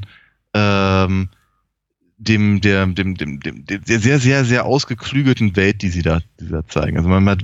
[0.54, 1.28] ähm,
[2.18, 6.48] dem, der, dem, dem, dem, der sehr, sehr, sehr ausgeklügelten Welt, die sie da, die
[6.48, 6.96] da zeigen.
[6.96, 7.44] Also man hat,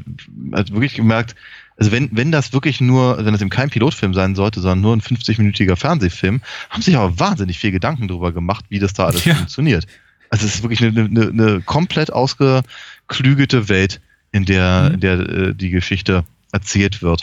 [0.54, 1.36] hat wirklich gemerkt,
[1.78, 4.95] also wenn, wenn das wirklich nur, wenn das eben kein Pilotfilm sein sollte, sondern nur
[4.95, 9.26] ein 50-minütiger Fernsehfilm, haben sich aber wahnsinnig viel Gedanken darüber gemacht, wie das da alles
[9.26, 9.36] Ja.
[9.36, 9.88] funktioniert.
[10.30, 13.99] Also es ist wirklich eine, eine, eine komplett ausgeklügelte Welt,
[14.32, 14.93] in der, Mhm.
[14.95, 17.22] in der äh, die Geschichte erzählt wird.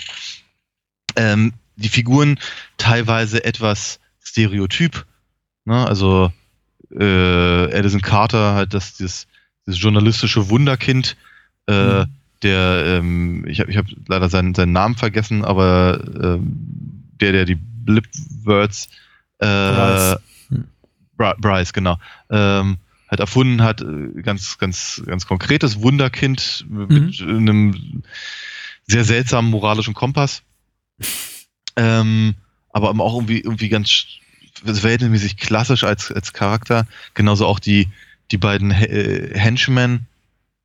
[1.16, 2.38] Ähm, die Figuren
[2.76, 5.06] teilweise etwas stereotyp,
[5.64, 5.86] ne?
[5.86, 6.32] also
[6.98, 9.26] äh, Edison Carter halt das, das,
[9.66, 11.16] das journalistische Wunderkind,
[11.66, 12.10] äh, Mhm.
[12.42, 17.44] Der, ähm, ich habe ich hab leider seinen, seinen Namen vergessen, aber ähm, der, der
[17.44, 18.88] die Blip-Words
[19.38, 20.18] äh, Bryce.
[20.50, 20.64] Hm.
[21.16, 21.98] Bry- Bryce, genau,
[22.30, 22.78] ähm,
[23.08, 28.02] halt erfunden hat, äh, ganz, ganz, ganz konkretes Wunderkind mit einem
[28.86, 30.42] sehr seltsamen moralischen Kompass.
[31.76, 32.34] Ähm,
[32.70, 34.04] aber auch irgendwie, irgendwie ganz
[34.64, 36.86] verhältnismäßig klassisch als, als Charakter.
[37.14, 37.88] Genauso auch die,
[38.30, 40.06] die beiden äh, Henchmen.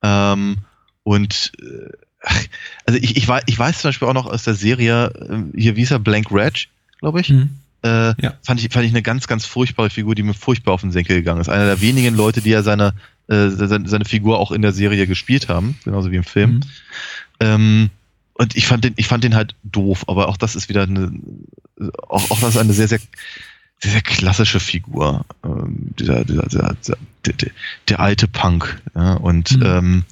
[0.02, 0.58] Ähm,
[1.04, 1.90] und äh,
[2.86, 5.06] also ich, ich, weiß, ich weiß zum Beispiel auch noch aus der Serie,
[5.54, 7.28] äh, hier wie hieß er, Blank Reg, glaube ich.
[7.30, 7.50] Mhm.
[7.82, 8.34] Äh, Ja.
[8.42, 11.16] fand, ich, fand ich eine ganz, ganz furchtbare Figur, die mir furchtbar auf den Senkel
[11.16, 11.50] gegangen ist.
[11.50, 12.94] Einer der wenigen Leute, die ja seine,
[13.28, 16.50] äh, seine, seine Figur auch in der Serie gespielt haben, genauso wie im Film.
[16.50, 16.60] Mhm.
[17.40, 17.90] Ähm,
[18.32, 21.12] und ich fand den, ich fand den halt doof, aber auch das ist wieder eine,
[22.08, 23.00] auch, auch das ist eine sehr, sehr,
[23.80, 25.26] sehr, sehr klassische Figur.
[25.44, 26.74] Ähm, dieser, dieser, dieser,
[27.26, 27.34] der,
[27.88, 28.80] der alte Punk.
[28.94, 29.62] Ja, und Mhm.
[29.62, 30.04] ähm,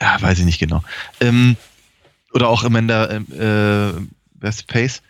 [0.00, 0.82] ja, weiß ich nicht genau.
[1.20, 1.56] Ähm,
[2.32, 3.92] oder auch Amanda ähm, äh,
[4.34, 5.02] Best Pace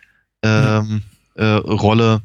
[0.43, 1.03] ähm,
[1.34, 2.22] äh, Rolle,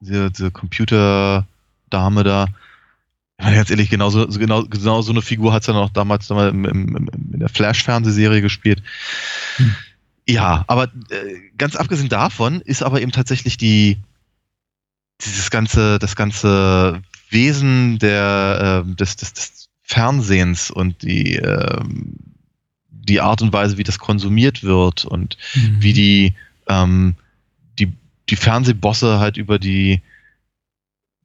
[0.00, 2.46] diese, diese Computer-Dame da.
[3.38, 5.90] Ich meine, ganz ehrlich, genauso, so- genau, genau so eine Figur hat es dann auch
[5.90, 8.82] damals nochmal im, im, im, in der Flash-Fernsehserie gespielt.
[9.56, 9.74] Hm.
[10.28, 13.98] Ja, aber äh, ganz abgesehen davon ist aber eben tatsächlich die
[15.22, 19.59] dieses ganze, das ganze Wesen der, ähm, des, des, des
[19.90, 22.14] Fernsehens und die, ähm,
[22.88, 25.82] die Art und Weise, wie das konsumiert wird und Mhm.
[25.82, 26.34] wie die,
[26.68, 27.16] ähm,
[27.80, 27.92] die,
[28.28, 30.00] die Fernsehbosse halt über die,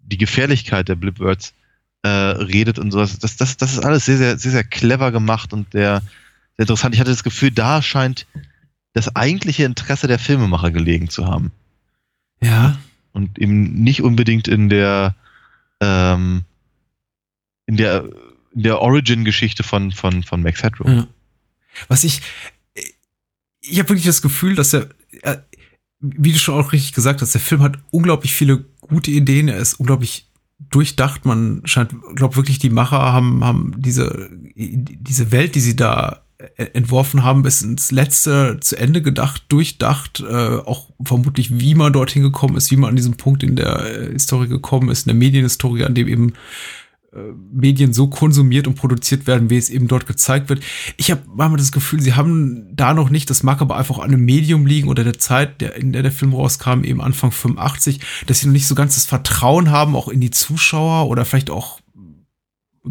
[0.01, 1.53] die Gefährlichkeit der Blipwords
[2.01, 3.19] äh, redet und sowas.
[3.19, 6.01] Das, das, das ist alles sehr, sehr, sehr, sehr clever gemacht und sehr,
[6.57, 6.95] sehr interessant.
[6.95, 8.25] Ich hatte das Gefühl, da scheint
[8.93, 11.51] das eigentliche Interesse der Filmemacher gelegen zu haben.
[12.41, 12.79] Ja.
[13.13, 15.13] Und eben nicht unbedingt in der,
[15.81, 16.45] ähm,
[17.67, 18.09] in der,
[18.55, 20.91] der Origin-Geschichte von, von, von Max Headroom.
[20.91, 21.07] Ja.
[21.87, 22.21] Was ich,
[23.61, 24.89] ich habe wirklich das Gefühl, dass er,
[25.21, 25.45] er,
[25.99, 29.49] wie du schon auch richtig gesagt hast, der Film hat unglaublich viele gute Ideen.
[29.49, 31.25] Er ist unglaublich durchdacht.
[31.25, 36.65] Man scheint, glaube wirklich, die Macher haben, haben diese, diese Welt, die sie da äh,
[36.73, 42.23] entworfen haben, bis ins letzte zu Ende gedacht, durchdacht, äh, auch vermutlich, wie man dorthin
[42.23, 45.15] gekommen ist, wie man an diesem Punkt in der äh, Historie gekommen ist, in der
[45.15, 46.33] Medienhistorie, an dem eben äh,
[47.51, 50.61] Medien so konsumiert und produziert werden, wie es eben dort gezeigt wird.
[50.97, 54.05] Ich habe manchmal das Gefühl, sie haben da noch nicht, das mag aber einfach an
[54.11, 57.99] einem Medium liegen oder der Zeit, der, in der der Film rauskam, eben Anfang 85,
[58.27, 61.49] dass sie noch nicht so ganz das Vertrauen haben, auch in die Zuschauer oder vielleicht
[61.49, 61.79] auch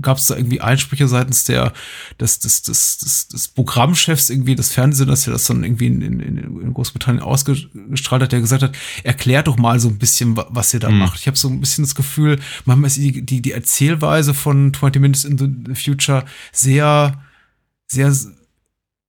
[0.01, 1.73] gab es da irgendwie Einsprüche seitens der
[2.21, 6.21] des, des, des, des, des Programmchefs irgendwie des Fernsehsenders, der das dann irgendwie in, in,
[6.21, 10.73] in Großbritannien ausgestrahlt hat, der gesagt hat, erklärt doch mal so ein bisschen, wa- was
[10.75, 10.99] ihr da Mhm.
[10.99, 11.19] macht.
[11.21, 15.01] Ich habe so ein bisschen das Gefühl, manchmal ist die, die, die Erzählweise von 20
[15.01, 17.23] Minutes in the Future sehr,
[17.87, 18.13] sehr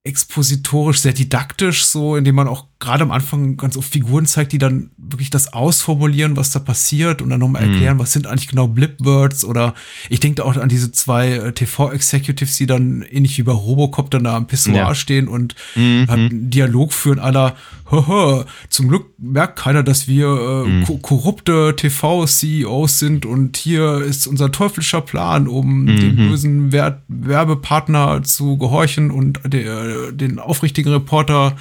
[0.04, 4.58] expositorisch, sehr didaktisch, so, indem man auch gerade am Anfang ganz oft Figuren zeigt, die
[4.58, 7.74] dann wirklich das ausformulieren, was da passiert und dann nochmal Mhm.
[7.74, 9.74] erklären, was sind eigentlich genau Blipwords oder
[10.10, 14.12] ich denke da auch an diese zwei äh, TV-Executives, die dann ähnlich wie bei Robocop
[14.12, 14.96] dann da am Pissoir Ja.
[14.96, 16.08] stehen und Mhm.
[16.10, 17.56] hat einen Dialog führen aller,
[17.90, 20.84] haha, zum Glück merkt keiner, dass wir äh, Mhm.
[20.84, 26.00] ko korrupte TV-CEOs sind und hier ist unser teuflischer Plan, um Mhm.
[26.00, 31.56] dem bösen Wer Werbepartner zu gehorchen und der, den aufrichtigen Reporter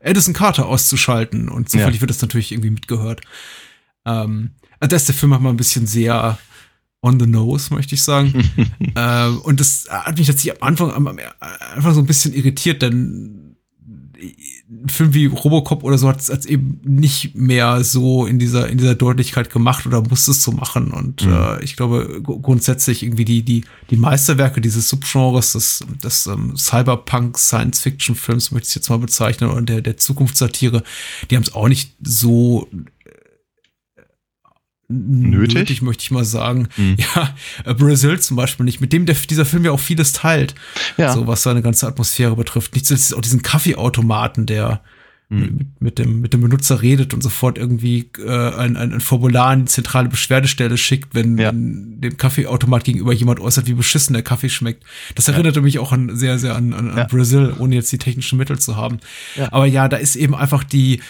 [0.00, 1.48] Edison Carter auszuschalten.
[1.48, 2.00] Und zufällig Ja.
[2.02, 3.20] wird das natürlich irgendwie mitgehört.
[4.06, 6.38] Ähm, also das ist der Film manchmal ein bisschen sehr
[7.02, 8.50] on the nose, möchte ich sagen.
[8.96, 11.18] ähm, und das hat mich tatsächlich am Anfang am, am,
[11.74, 13.39] einfach so ein bisschen irritiert, denn
[14.86, 18.94] Film wie Robocop oder so hat es eben nicht mehr so in dieser in dieser
[18.94, 21.32] Deutlichkeit gemacht oder musste es so machen und Mhm.
[21.32, 26.56] äh, ich glaube gru- grundsätzlich irgendwie die die die Meisterwerke dieses Subgenres des des ähm,
[26.56, 30.82] Cyberpunk Science Fiction Films möchte ich jetzt mal bezeichnen und der der Zukunftssatire
[31.30, 32.66] die haben es auch nicht so
[34.90, 35.82] Nötig?
[35.82, 36.68] möchte ich mal sagen.
[36.76, 36.96] Mhm.
[37.14, 37.34] Ja,
[37.64, 40.54] äh, Brazil zum Beispiel nicht, mit dem der, dieser Film ja auch vieles teilt.
[40.96, 41.12] Ja.
[41.12, 42.74] So was seine ganze Atmosphäre betrifft.
[42.74, 44.80] Nicht zuletzt auch diesen Kaffeeautomaten, der
[45.32, 45.38] Mhm.
[45.38, 49.52] mit, mit, dem, mit dem Benutzer redet und sofort irgendwie äh, ein, ein, ein Formular
[49.54, 51.52] in die zentrale Beschwerdestelle schickt, wenn, Ja.
[51.54, 54.82] dem Kaffeeautomat gegenüber jemand äußert, wie beschissen der Kaffee schmeckt.
[55.14, 57.04] Das erinnerte mich auch an sehr, sehr an, an, an Ja.
[57.04, 58.98] Brazil, ohne jetzt die technischen Mittel zu haben.
[59.36, 59.52] Ja.
[59.52, 61.00] Aber ja, da ist eben einfach die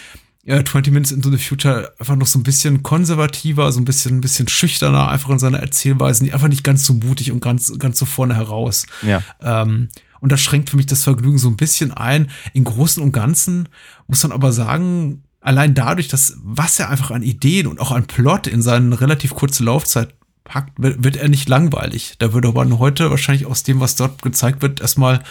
[0.44, 4.18] äh, 20 Minutes into the Future einfach noch so ein bisschen konservativer, so ein bisschen,
[4.18, 7.98] ein bisschen schüchterner, einfach in seiner Erzählweise, einfach nicht ganz so mutig und ganz, ganz
[7.98, 8.86] so vorne heraus.
[9.02, 9.22] Ja.
[9.42, 9.88] Ähm,
[10.20, 12.30] und das schränkt für mich das Vergnügen so ein bisschen ein.
[12.52, 13.68] Im Großen und Ganzen
[14.06, 18.06] muss man aber sagen, allein dadurch, dass was er einfach an Ideen und auch an
[18.06, 20.14] Plot in seine relativ kurze Laufzeit
[20.44, 22.14] packt, wird, wird er nicht langweilig.
[22.18, 25.22] Da würde man heute wahrscheinlich aus dem, was dort gezeigt wird, erstmal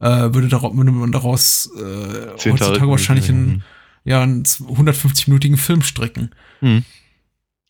[0.00, 3.62] äh, würde, daraus, würde man daraus äh, heutzutage Tage- wahrscheinlich einen,
[4.04, 6.30] ja, einen 150-minütigen Film stricken.
[6.60, 6.84] Mhm.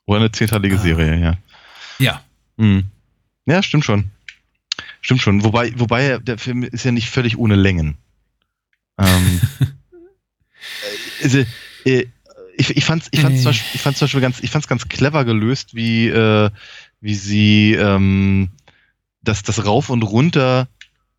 [0.07, 0.81] Oder eine zehnteilige Ah.
[0.81, 1.37] Serie, ja.
[1.99, 2.25] Ja.
[2.57, 2.85] Mhm.
[3.47, 4.11] Ja, stimmt schon.
[5.01, 5.45] Stimmt schon.
[5.45, 7.97] Wobei, wobei der Film ist ja nicht völlig ohne Längen.
[8.99, 11.39] Ähm, äh, also,
[11.85, 12.07] äh,
[12.57, 13.53] ich, ich fand's, ich fand's, zum Äh.
[13.53, 16.51] Beispiel, ich fand's zum Beispiel ganz, ich fand's ganz clever gelöst, wie, äh,
[17.01, 18.51] wie sie ähm,
[19.23, 20.69] das, das Rauf und Runter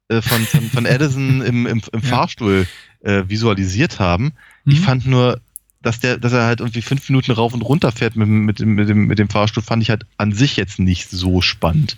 [0.09, 2.07] äh, von, von, von Edison im, im, im Ja.
[2.09, 2.67] Fahrstuhl
[3.01, 4.33] äh, visualisiert haben.
[4.65, 4.83] Ich Mhm.
[4.83, 5.39] fand nur,
[5.81, 8.59] dass der, dass er halt irgendwie fünf Minuten rauf und runter fährt mit, dem- mit,
[8.59, 11.97] mit, dem, mit dem Fahrstuhl, fand ich halt an sich jetzt nicht so spannend.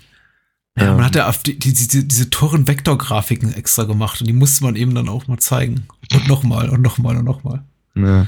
[0.77, 4.27] Ja, man Ähm, hat ja auf die, die, diese, diese teuren Vektorgrafiken extra gemacht und
[4.27, 5.87] die musste man eben dann auch mal zeigen.
[6.13, 7.63] Und nochmal und nochmal und nochmal.
[7.95, 8.27] Ja.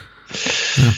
[0.78, 0.94] Ja.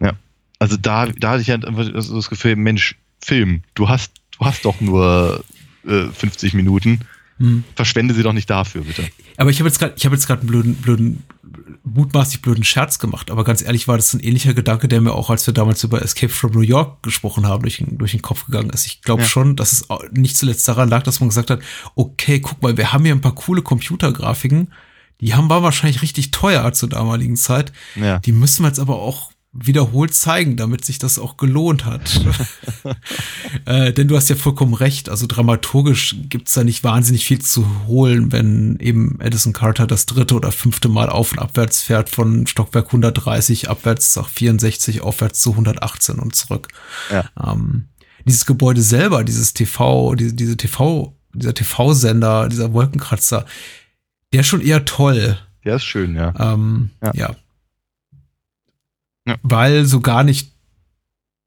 [0.00, 0.12] ja.
[0.58, 4.44] Also da, da hatte ich halt einfach so das Gefühl, Mensch, Film, du hast, du
[4.46, 5.44] hast doch nur
[5.86, 7.00] äh, 50 Minuten.
[7.38, 7.64] Hm.
[7.74, 9.06] Verschwende sie doch nicht dafür, bitte.
[9.36, 11.22] Aber ich habe jetzt gerade, ich habe jetzt gerade einen blöden, blöden,
[11.86, 13.30] mutmaßlich blöden Scherz gemacht.
[13.30, 16.02] Aber ganz ehrlich war das ein ähnlicher Gedanke, der mir auch, als wir damals über
[16.02, 18.86] Escape from New York gesprochen haben, durch den, durch den Kopf gegangen ist.
[18.86, 19.28] Ich glaube Ja.
[19.28, 21.60] schon, dass es nicht zuletzt daran lag, dass man gesagt hat,
[21.94, 24.72] okay, guck mal, wir haben hier ein paar coole Computergrafiken.
[25.20, 27.72] Die haben war wahrscheinlich richtig teuer zur damaligen Zeit.
[27.94, 28.18] Ja.
[28.18, 32.20] Die müssen wir jetzt aber auch wiederholt zeigen, damit sich das auch gelohnt hat.
[33.64, 35.08] äh, denn du hast ja vollkommen recht.
[35.08, 40.34] Also dramaturgisch gibt's da nicht wahnsinnig viel zu holen, wenn eben Edison Carter das dritte
[40.34, 45.52] oder fünfte Mal auf und abwärts fährt von Stockwerk 130 abwärts nach 64 aufwärts zu
[45.52, 46.68] 118 und zurück.
[47.10, 47.24] Ja.
[47.42, 47.88] Ähm,
[48.26, 53.46] dieses Gebäude selber, dieses TV, diese, diese TV, dieser TV-Sender, dieser Wolkenkratzer,
[54.32, 55.38] der ist schon eher toll.
[55.64, 56.34] Der ist schön, ja.
[56.38, 57.12] Ähm, Ja.
[57.14, 57.36] ja.
[59.26, 59.36] Ja.
[59.42, 60.52] Weil so gar nicht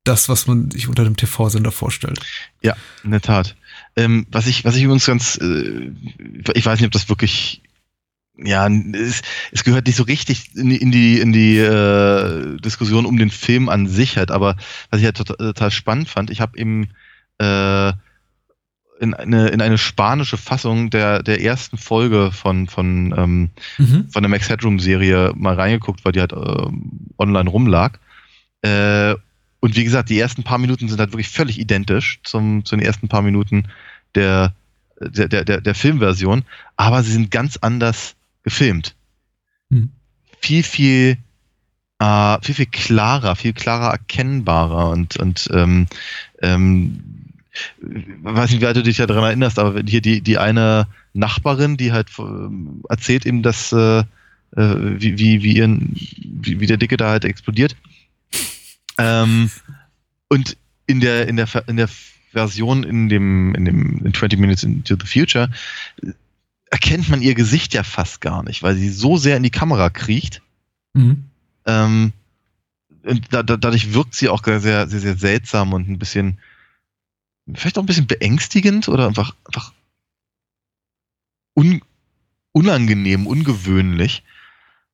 [0.04, 2.20] das, was man sich unter dem TV-Sender vorstellt.
[2.62, 3.56] Ja, in der Tat.
[3.96, 5.92] Ähm, was ich, was ich übrigens ganz, äh,
[6.54, 7.62] ich weiß nicht, ob das wirklich,
[8.38, 9.22] ja, es,
[9.52, 13.30] es gehört nicht so richtig in die, in die, in die äh, Diskussion um den
[13.30, 14.56] Film an sich halt, aber
[14.90, 16.90] was ich halt total, total spannend fand, ich habe eben
[17.38, 17.94] äh,
[19.00, 24.10] in eine, in eine spanische Fassung der, der ersten Folge von, von, ähm, Mhm.
[24.10, 27.98] von der Max Headroom Serie mal reingeguckt, weil die halt ähm, online rumlag.
[28.62, 29.16] Äh,
[29.62, 32.86] und wie gesagt, die ersten paar Minuten sind halt wirklich völlig identisch zum, zu den
[32.86, 33.66] ersten paar Minuten
[34.16, 34.54] der,
[35.00, 36.44] der, der, der, Filmversion,
[36.76, 38.96] aber sie sind ganz anders gefilmt.
[39.70, 39.92] Hm.
[40.42, 41.18] Viel, viel,
[42.00, 45.88] äh, viel, viel klarer, viel klarer erkennbarer und, und ähm,
[46.42, 47.04] ähm,
[47.82, 51.78] weiß nicht, wie weit du dich ja daran erinnerst, aber hier die, die eine Nachbarin,
[51.78, 54.06] die halt ähm, erzählt eben, dass äh, äh,
[54.56, 57.76] wie, wie, wie, ihren, wie, wie der Dicke da halt explodiert.
[58.98, 59.50] Ähm,
[60.28, 61.90] und in der, in der, in der
[62.32, 65.50] Version in dem, in dem in 20 Minutes into the Future
[66.04, 66.12] äh,
[66.70, 69.90] erkennt man ihr Gesicht ja fast gar nicht, weil sie so sehr in die Kamera
[69.90, 70.42] kriecht.
[70.94, 71.26] Mhm.
[71.66, 72.14] Ähm,
[73.04, 76.38] und da, da, dadurch wirkt sie auch sehr, sehr, sehr, sehr seltsam und ein bisschen,
[77.56, 79.74] vielleicht auch ein bisschen beängstigend oder einfach, einfach
[81.56, 81.82] un,
[82.52, 84.24] unangenehm, ungewöhnlich.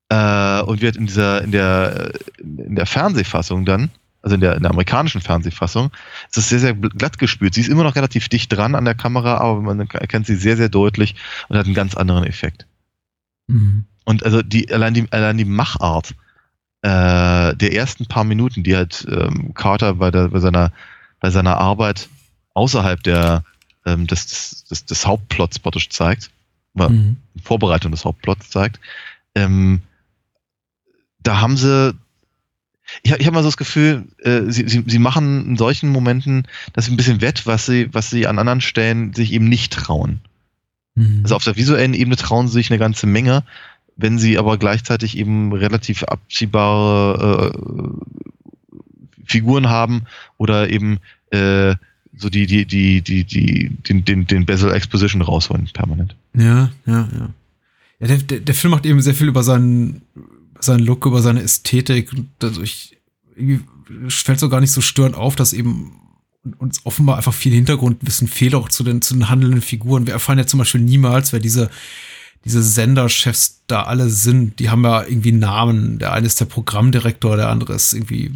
[0.09, 3.89] Äh, und wird in dieser, in der, in der Fernsehfassung dann,
[4.21, 5.91] also in der, in der amerikanischen Fernsehfassung,
[6.29, 7.55] ist es sehr, sehr glatt gespült.
[7.55, 10.57] Sie ist immer noch relativ dicht dran an der Kamera, aber man erkennt sie sehr,
[10.57, 11.15] sehr deutlich
[11.47, 12.67] und hat einen ganz anderen Effekt.
[13.47, 13.85] Mhm.
[14.03, 16.13] Und also die, allein die, allein die Machart
[16.83, 20.71] äh, der ersten paar Minuten, die halt ähm, Carter bei, der, bei, seiner,
[21.19, 22.09] bei seiner Arbeit
[22.55, 23.43] außerhalb der,
[23.85, 26.31] ähm, des, des, des Hauptplots praktisch zeigt,
[26.73, 27.17] oder Mhm.
[27.43, 28.79] Vorbereitung des Hauptplots zeigt,
[29.35, 29.81] ähm,
[31.21, 31.93] da haben sie,
[33.03, 35.89] ich, hab- ich habe mal so das Gefühl, äh, sie, sie, sie machen in solchen
[35.89, 39.73] Momenten das ein bisschen wett, was sie, was sie an anderen Stellen sich eben nicht
[39.73, 40.21] trauen.
[40.95, 41.21] Mhm.
[41.23, 43.43] Also auf der visuellen Ebene trauen sie sich eine ganze Menge,
[43.97, 47.57] wenn sie aber gleichzeitig eben relativ abziehbare äh,
[49.25, 50.03] Figuren haben
[50.37, 50.99] oder eben
[51.31, 51.75] äh,
[52.17, 56.15] so die, die, die, die, die, den, den, den Bezel Exposition rausholen, permanent.
[56.33, 57.29] Ja, ja, ja.
[57.99, 60.01] Ja, der, der, der Film macht eben sehr viel über seinen,
[60.59, 62.11] seinen Look, über seine Ästhetik.
[62.11, 62.97] Und dadurch
[63.35, 63.61] irgendwie
[64.09, 65.91] fällt so gar nicht so störend auf, dass eben
[66.57, 70.05] uns offenbar einfach viel Hintergrundwissen fehlt auch zu den, zu den handelnden Figuren.
[70.05, 71.69] Wir erfahren ja zum Beispiel niemals, wer diese,
[72.43, 74.59] diese Senderchefs da alle sind.
[74.59, 75.97] Die haben ja irgendwie Namen.
[75.97, 78.31] Der eine ist der Programmdirektor, der andere ist irgendwie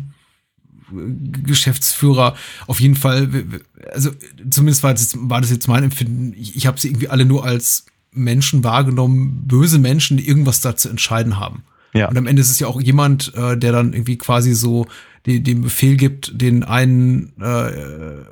[0.92, 2.36] Geschäftsführer.
[2.68, 3.30] Auf jeden Fall,
[3.92, 4.12] also
[4.50, 6.34] zumindest war das jetzt, war das jetzt mein Empfinden.
[6.38, 10.76] Ich, ich habe sie irgendwie alle nur als Menschen wahrgenommen, böse Menschen, die irgendwas da
[10.76, 11.64] zu entscheiden haben.
[11.94, 12.08] Ja.
[12.10, 14.88] Und am Ende ist es ja auch jemand, äh, der dann irgendwie quasi so
[15.26, 18.24] die, den Befehl gibt, den einen äh,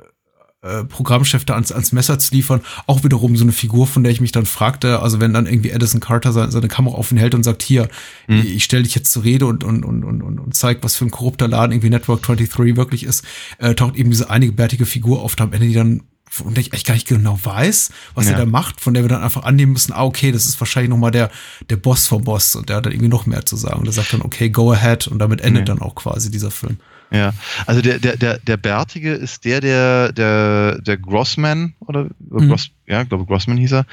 [0.62, 2.60] äh, Programmchef da ans, ans Messer zu liefern.
[2.86, 5.70] Auch wiederum so eine Figur, von der ich mich dann fragte, also wenn dann irgendwie
[5.70, 7.88] Edison Carter seine, seine Kamera auf ihn hält und sagt, hier,
[8.26, 8.42] Mhm.
[8.44, 11.04] ich stelle dich jetzt zur Rede und, und, und, und, und, und zeig, was für
[11.06, 13.24] ein korrupter Laden irgendwie Network 23 wirklich ist,
[13.58, 16.02] äh, taucht eben diese einige bärtige Figur auf, am Ende, die dann
[16.44, 18.32] von der ich eigentlich gar nicht genau weiß, was Ja.
[18.32, 20.90] er da macht, von der wir dann einfach annehmen müssen, ah, okay, das ist wahrscheinlich
[20.90, 21.30] nochmal der,
[21.70, 23.78] der Boss vom Boss und der hat dann irgendwie noch mehr zu sagen.
[23.78, 25.74] Und der sagt dann, okay, go ahead und damit endet Ja.
[25.74, 26.78] dann auch quasi dieser Film.
[27.10, 27.32] Ja,
[27.64, 32.48] also der, der, der, der Bärtige ist der, der, der, der Grossman, oder Mhm.
[32.50, 33.86] Gross, ja, ich glaube Grossman hieß er.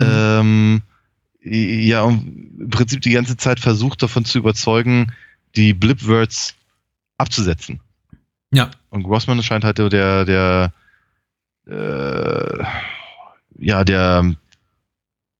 [0.00, 0.80] Ähm,
[1.44, 5.12] ja, und im Prinzip die ganze Zeit versucht davon zu überzeugen,
[5.56, 6.54] die Blipwords
[7.18, 7.80] abzusetzen.
[8.54, 8.70] Ja.
[8.90, 10.72] Und Grossman scheint halt der, der,
[11.66, 12.64] äh,
[13.58, 14.34] ja, der,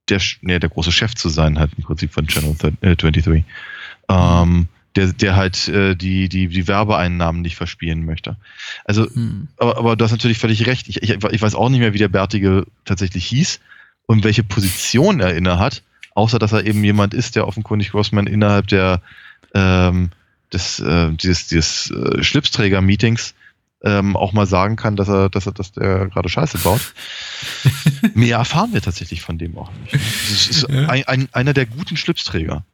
[0.09, 3.45] der, nee, der große Chef zu sein, halt im Prinzip von Channel thir- äh, 23.
[4.09, 8.37] Ähm, der, der halt äh, die, die, die Werbeeinnahmen nicht verspielen möchte.
[8.85, 9.49] Also, Hm.
[9.57, 10.89] aber, aber du hast natürlich völlig recht.
[10.89, 13.61] Ich, ich, ich weiß auch nicht mehr, wie der Bärtige tatsächlich hieß
[14.07, 15.83] und welche Position er inne hat,
[16.14, 19.01] außer dass er eben jemand ist, der offenkundig Grossman innerhalb der
[19.55, 20.11] ähm,
[20.53, 23.35] des, äh, dieses, dieses äh, Schlipsträger-Meetings
[23.85, 26.95] ähm, auch mal sagen kann, dass er, dass er, dass der gerade Scheiße baut.
[28.14, 29.95] Mehr erfahren wir tatsächlich von dem auch nicht.
[29.95, 30.89] Das ist Ja.
[30.89, 32.64] ein, ein, einer der guten Schlipsträger.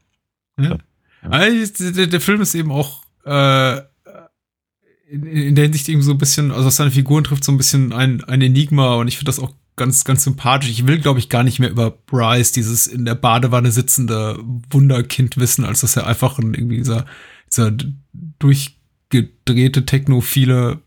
[0.61, 0.78] Ja.
[1.22, 3.78] Also, der, der Film ist eben auch äh,
[5.11, 7.92] in, in der Hinsicht eben so ein bisschen, also seine Figuren trifft, so ein bisschen
[7.92, 10.68] ein, ein Enigma und ich finde das auch ganz, ganz sympathisch.
[10.68, 14.38] Ich will, glaube ich, gar nicht mehr über Bryce, dieses in der Badewanne sitzende
[14.70, 17.06] Wunderkind wissen, als dass er einfach ein, irgendwie dieser,
[17.50, 17.72] dieser
[18.38, 20.80] durchgedrehte, technophile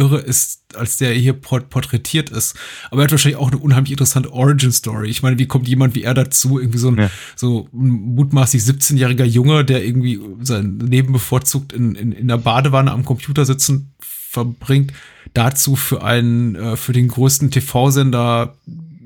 [0.00, 2.56] Irre ist, als der hier port porträtiert ist.
[2.90, 5.08] Aber er hat wahrscheinlich auch eine unheimlich interessante Origin-Story.
[5.08, 7.10] Ich meine, wie kommt jemand wie er dazu, irgendwie so ein Ja.
[7.36, 12.90] so ein mutmaßlich 17-jähriger Junge, der irgendwie sein Leben bevorzugt in, in, in der Badewanne
[12.92, 14.92] am Computer sitzen verbringt,
[15.34, 18.54] dazu für einen, äh, für den größten TV-Sender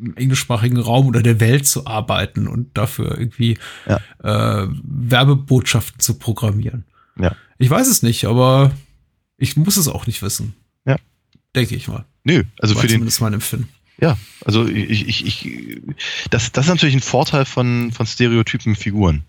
[0.01, 3.57] im englischsprachigen Raum oder der Welt zu arbeiten und dafür irgendwie
[3.88, 4.01] Ja.
[4.64, 6.84] äh, Werbebotschaften zu programmieren.
[7.18, 7.34] Ja.
[7.59, 8.72] Ich weiß es nicht, aber
[9.38, 10.55] ich muss es auch nicht wissen.
[11.55, 12.05] Denke ich mal.
[12.25, 13.69] Nö, also War für den, zumindest mein Empfinden.
[14.01, 15.79] ja, also ich, ich, ich
[16.31, 19.23] das, das ist natürlich ein Vorteil von, von stereotypen Figuren.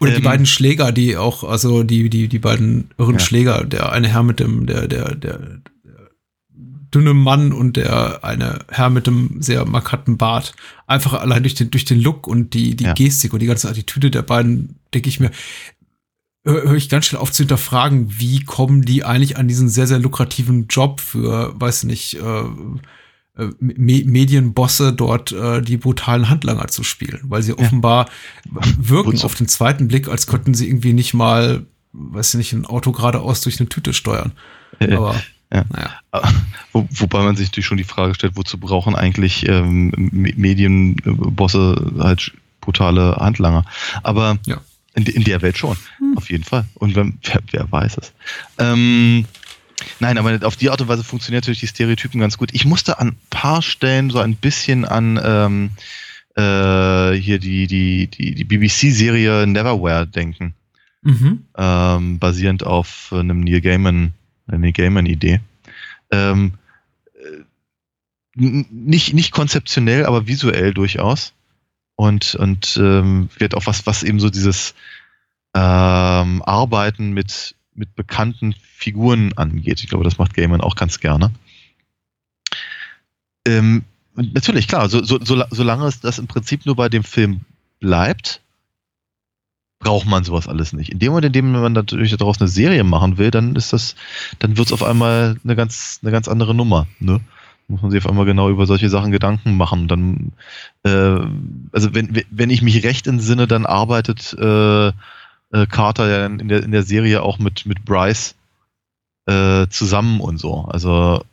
[0.00, 3.20] Oder die Ähm, beiden Schläger, die auch, also die, die, die beiden irren Ja.
[3.20, 6.10] Schläger, der eine Herr mit dem, der, der, der, der
[6.94, 10.54] dünne Mann und der eine Herr mit dem sehr markanten Bart.
[10.86, 12.92] Einfach allein durch den, durch den Look und die, die Ja.
[12.92, 15.30] Gestik und die ganze Attitüde der beiden, denke ich mir,
[16.44, 19.86] höre hör ich ganz schnell auf zu hinterfragen, wie kommen die eigentlich an diesen sehr,
[19.86, 22.40] sehr lukrativen Job für, weiß nicht, äh,
[23.42, 28.08] äh, Me Medienbosse dort äh, die brutalen Handlanger zu spielen, weil sie offenbar
[28.78, 32.66] wirken auf den zweiten Blick, als könnten sie irgendwie nicht mal, weiß ich nicht, ein
[32.66, 34.32] Auto geradeaus durch eine Tüte steuern.
[34.80, 35.14] Äh, Aber
[35.52, 35.64] ja.
[35.70, 35.90] naja.
[36.72, 41.92] Wo, wobei man sich natürlich schon die Frage stellt, wozu brauchen eigentlich ähm, Me- Medienbosse
[41.98, 43.64] halt brutale Handlanger?
[44.02, 44.60] Aber Ja.
[44.94, 45.76] In, in der Welt schon,
[46.16, 46.64] auf jeden Fall.
[46.74, 48.12] Und wenn, wer, wer weiß es.
[48.58, 49.24] Ähm,
[50.00, 52.50] nein, aber auf die Art und Weise funktioniert natürlich die Stereotypen ganz gut.
[52.52, 55.70] Ich musste an ein paar Stellen so ein bisschen an ähm,
[56.36, 60.54] äh, hier die, die, die, die BBC-Serie Neverwhere denken
[61.04, 61.46] Mhm.
[61.58, 64.12] ähm, basierend auf einem Neil Gaiman,
[64.46, 65.40] Neil Gaiman-Idee.
[66.12, 66.52] Ähm,
[67.14, 67.42] äh,
[68.36, 71.32] nicht, nicht konzeptionell, aber visuell durchaus.
[71.96, 74.74] Und, und ähm, wird auch was, was eben so dieses
[75.54, 79.80] ähm, Arbeiten mit, mit bekannten Figuren angeht.
[79.80, 81.32] Ich glaube, das macht Gaiman auch ganz gerne.
[83.46, 83.84] Ähm,
[84.14, 87.40] natürlich, klar, so, so, so, solange es das im Prinzip nur bei dem Film
[87.80, 88.40] bleibt,
[89.78, 90.90] braucht man sowas alles nicht.
[90.90, 93.96] In dem Moment, in dem man natürlich daraus eine Serie machen will, dann ist das,
[94.38, 96.86] dann wird es auf einmal eine ganz, eine ganz andere Nummer.
[97.00, 97.20] Ne?
[97.72, 99.88] Muss man sich auf einmal genau über solche Sachen Gedanken machen.
[99.88, 100.32] Dann,
[100.82, 101.18] äh,
[101.72, 104.92] also wenn, wenn ich mich recht entsinne, dann arbeitet äh, äh,
[105.70, 108.34] Carter ja in der, in der Serie auch mit, mit Bryce
[109.24, 110.66] äh, zusammen und so.
[110.66, 111.24] Also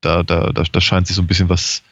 [0.00, 1.82] da, da, da, da scheint sich so ein bisschen was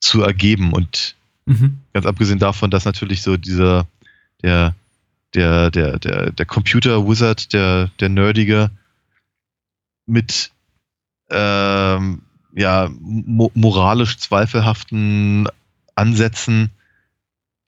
[0.00, 0.72] zu ergeben.
[0.72, 1.14] Und
[1.46, 1.78] mhm.
[1.92, 3.86] ganz abgesehen davon, dass natürlich so dieser,
[4.42, 4.74] der,
[5.34, 8.70] der, der, der, der Computer-Wizard, der, der Nerdige,
[10.06, 10.50] mit
[11.30, 12.22] ähm,
[12.54, 15.48] ja, mo moralisch zweifelhaften
[15.94, 16.70] Ansätzen,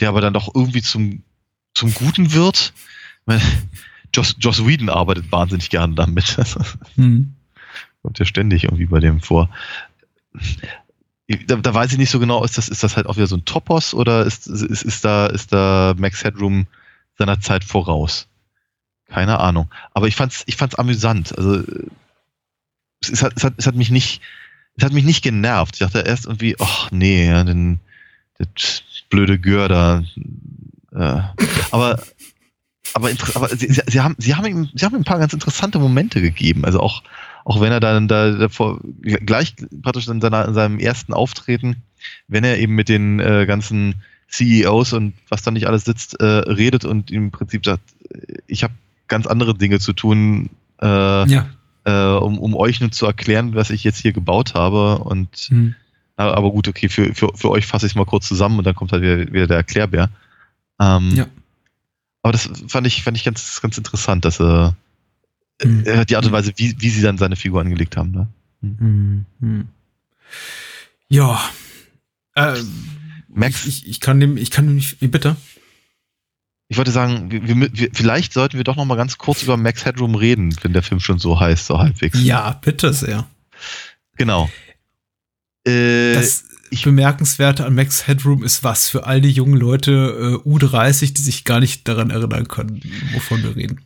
[0.01, 1.22] der aber dann doch irgendwie zum,
[1.74, 2.72] zum Guten wird.
[4.14, 6.37] Joss, Joss Whedon arbeitet wahnsinnig gerne damit.
[6.97, 7.34] Mhm.
[8.03, 9.51] Kommt ja ständig irgendwie bei dem vor.
[11.47, 13.37] Da, da, weiß ich nicht so genau, ist das, ist das halt auch wieder so
[13.37, 16.68] ein Topos oder ist, ist, ist, da, ist da Max Headroom
[17.18, 18.28] seiner Zeit voraus?
[19.09, 19.68] Keine Ahnung.
[19.93, 21.37] Aber ich fand's, ich fand's amüsant.
[21.37, 21.64] Also,
[23.01, 24.20] es, hat, es, hat, es hat mich nicht,
[24.76, 25.74] es hat mich nicht genervt.
[25.74, 27.80] Ich dachte erst irgendwie, ach nee, ja, den,
[28.38, 30.04] das blöde Görder.
[30.92, 31.20] Äh,
[31.70, 32.02] aber
[32.94, 35.78] aber, aber sie, sie, haben, sie, haben ihm, sie haben ihm ein paar ganz interessante
[35.78, 36.64] Momente gegeben.
[36.64, 37.02] Also auch,
[37.44, 41.82] auch wenn er dann da davor, gleich praktisch in, seiner, in seinem ersten Auftreten,
[42.28, 43.96] wenn er eben mit den äh, ganzen
[44.28, 47.82] CEOs und was da nicht alles sitzt, äh, redet und im Prinzip sagt,
[48.46, 48.74] ich habe
[49.08, 50.48] ganz andere Dinge zu tun,
[50.80, 51.46] äh, ja
[51.87, 54.99] äh, um, um euch nun zu erklären, was ich jetzt hier gebaut habe.
[54.99, 55.74] Und mhm.
[56.16, 58.74] aber gut, okay, für, für, für euch fasse ich es mal kurz zusammen und dann
[58.74, 60.11] kommt halt wieder, wieder der Erklärbär.
[60.80, 61.26] Ähm, ja.
[62.22, 64.74] Aber das fand ich, fand ich ganz, ganz interessant, dass er
[65.62, 65.84] mhm.
[65.87, 68.11] äh, die Art und Weise, wie, wie sie dann seine Figur angelegt haben.
[68.11, 68.26] Ne?
[68.61, 69.26] Mhm.
[69.39, 69.68] mhm.
[71.09, 71.41] Ja.
[72.34, 72.57] Äh,
[73.28, 73.64] Max.
[73.64, 75.37] Ich, ich, kann dem, ich kann dem nicht, bitte
[76.68, 79.84] ich wollte sagen, wir, wir, vielleicht sollten wir doch noch mal ganz kurz über Max
[79.84, 82.20] Headroom reden, wenn der Film schon so heißt, so halbwegs.
[82.22, 83.26] Ja, bitte sehr.
[84.16, 84.50] Genau.
[85.64, 90.48] Äh, das ich, Bemerkenswerte an Max Headroom ist was für all die jungen Leute äh,
[90.48, 92.80] U30, die sich gar nicht daran erinnern können,
[93.12, 93.80] wovon wir reden.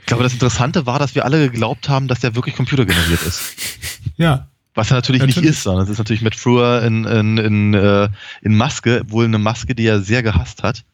[0.00, 3.42] Ich glaube, das Interessante war, dass wir alle geglaubt haben, dass der wirklich computergeneriert ist.
[4.16, 4.48] ja.
[4.74, 7.74] Was er natürlich, natürlich, nicht ist, sondern es ist natürlich Matt Frewer in, in, in,
[7.74, 8.08] äh,
[8.42, 10.84] in Maske, wohl eine Maske, die er sehr gehasst hat.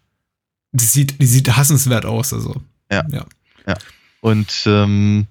[0.72, 2.62] Die sieht, die sieht hassenswert aus, also.
[2.90, 3.04] Ja.
[3.10, 3.26] Ja.
[3.66, 3.76] ja.
[4.20, 5.26] Und ähm,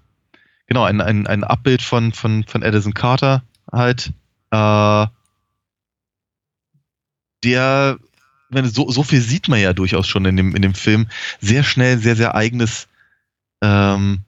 [0.68, 4.12] genau, ein, ein, ein Abbild von, von, von Edison Carter halt.
[4.52, 5.08] Äh,
[7.44, 8.00] der,
[8.50, 11.08] wenn so, so viel sieht man ja durchaus schon in dem, in dem Film,
[11.42, 12.88] sehr schnell sehr, sehr eigenes
[13.62, 14.20] ähm,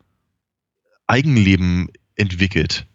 [1.08, 2.86] Eigenleben entwickelt.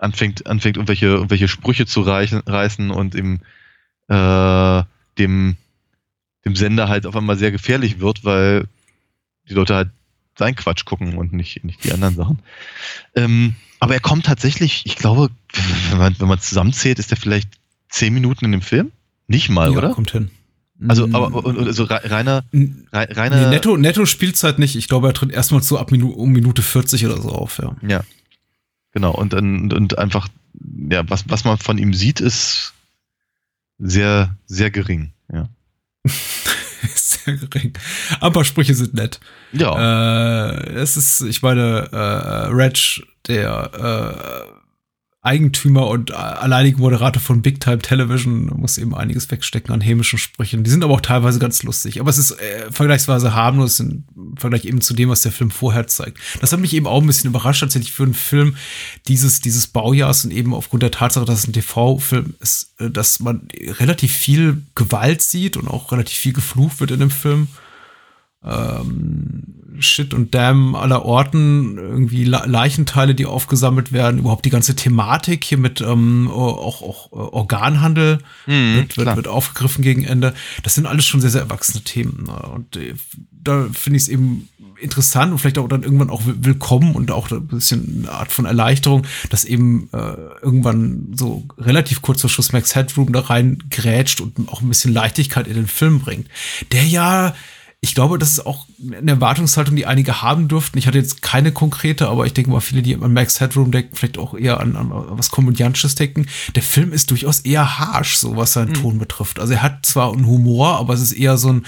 [0.00, 3.40] Anfängt, anfängt irgendwelche, irgendwelche Sprüche zu reichen, reißen und im
[4.08, 4.82] äh,
[5.18, 5.56] dem
[6.44, 8.66] dem Sender halt auf einmal sehr gefährlich wird, weil
[9.48, 9.90] die Leute halt
[10.38, 12.38] sein Quatsch gucken und nicht, nicht die anderen Sachen.
[13.14, 15.30] Ähm, aber er kommt tatsächlich, ich glaube,
[15.90, 17.50] wenn man, wenn man zusammenzählt, ist er vielleicht
[17.88, 18.90] zehn Minuten in dem Film?
[19.26, 19.90] Nicht mal, ja, oder?
[19.90, 20.30] kommt hin.
[20.88, 22.44] Also, aber also reiner,
[22.92, 24.74] reiner nee, Netto, Netto Spielzeit nicht.
[24.74, 27.76] Ich glaube, er tritt erstmal so ab Minu, um Minute 40 oder so auf, ja.
[27.86, 28.02] Ja.
[28.90, 29.12] Genau.
[29.12, 30.28] Und, und, und einfach,
[30.90, 32.74] ja, was, was man von ihm sieht, ist
[33.78, 35.48] sehr, sehr gering, ja.
[36.94, 37.72] Sehr gering.
[38.20, 39.20] Aber Sprüche sind nett.
[39.52, 40.50] Ja.
[40.52, 44.63] Äh, es ist, ich meine, äh, Reg, der äh,
[45.24, 50.64] Eigentümer und alleinigen Moderator von Big Time Television muss eben einiges wegstecken an hämischen Sprüchen.
[50.64, 51.98] Die sind aber auch teilweise ganz lustig.
[51.98, 54.04] Aber es ist äh, vergleichsweise harmlos im
[54.36, 56.18] Vergleich eben zu dem, was der Film vorher zeigt.
[56.42, 58.56] Das hat mich eben auch ein bisschen überrascht, tatsächlich für einen Film
[59.08, 63.18] dieses, dieses Baujahrs und eben aufgrund der Tatsache, dass es ein TV-Film ist, äh, dass
[63.18, 63.48] man
[63.80, 67.48] relativ viel Gewalt sieht und auch relativ viel geflucht wird in dem Film
[68.44, 75.44] ähm, Shit und Damn aller Orten, irgendwie Leichenteile, die aufgesammelt werden, überhaupt die ganze Thematik
[75.44, 80.34] hier mit ähm, auch, auch äh, Organhandel mhm, wird, wird, wird, aufgegriffen gegen Ende.
[80.62, 82.24] Das sind alles schon sehr, sehr erwachsene Themen.
[82.26, 82.36] Ne?
[82.54, 82.94] Und äh,
[83.30, 84.48] da finde ich es eben
[84.80, 88.44] interessant und vielleicht auch dann irgendwann auch willkommen und auch ein bisschen eine Art von
[88.44, 89.96] Erleichterung, dass eben äh,
[90.42, 94.92] irgendwann so relativ kurz vor Schluss Max Headroom da rein grätscht und auch ein bisschen
[94.92, 96.28] Leichtigkeit in den Film bringt.
[96.72, 97.34] Der ja
[97.84, 100.78] ich glaube, das ist auch eine Erwartungshaltung, die einige haben dürften.
[100.78, 103.94] Ich hatte jetzt keine konkrete, aber ich denke mal, viele, die an Max Headroom denken,
[103.94, 106.24] vielleicht auch eher an, an was Komödiantisches denken.
[106.54, 108.74] Der Film ist durchaus eher harsh, so was seinen mhm.
[108.74, 109.38] Ton betrifft.
[109.38, 111.66] Also er hat zwar einen Humor, aber es ist eher so ein,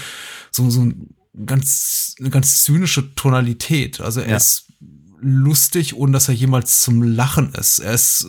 [0.49, 1.13] so, so ein
[1.45, 4.01] ganz, eine ganz zynische Tonalität.
[4.01, 4.37] Also er ja.
[4.37, 4.73] ist
[5.21, 7.77] lustig, ohne dass er jemals zum Lachen ist.
[7.77, 8.25] Er ist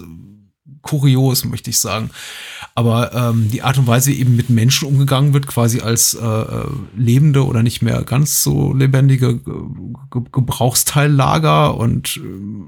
[0.82, 2.10] kurios, möchte ich sagen.
[2.74, 6.24] Aber ähm, die Art und Weise, wie eben mit Menschen umgegangen wird, quasi als äh,
[6.24, 6.66] äh
[6.96, 12.20] lebende oder nicht mehr ganz so lebendige Ge Gebrauchsteillager und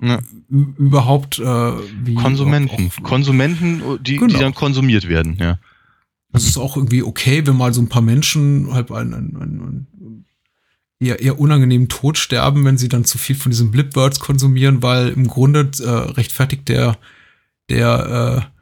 [0.02, 0.18] äh, ja.
[0.48, 1.72] überhaupt äh,
[2.04, 4.34] wie Konsumenten, auch, Konsumenten, die, genau.
[4.34, 5.58] die dann konsumiert werden, ja.
[6.32, 9.86] Das ist auch irgendwie okay, wenn mal so ein paar Menschen halt ein, ein, ein,
[9.96, 10.24] ein
[11.00, 15.08] eher, eher unangenehmen Tod sterben, wenn sie dann zu viel von diesen Blipbirds konsumieren, weil
[15.08, 16.98] im Grunde äh, rechtfertigt der
[17.70, 18.60] der äh,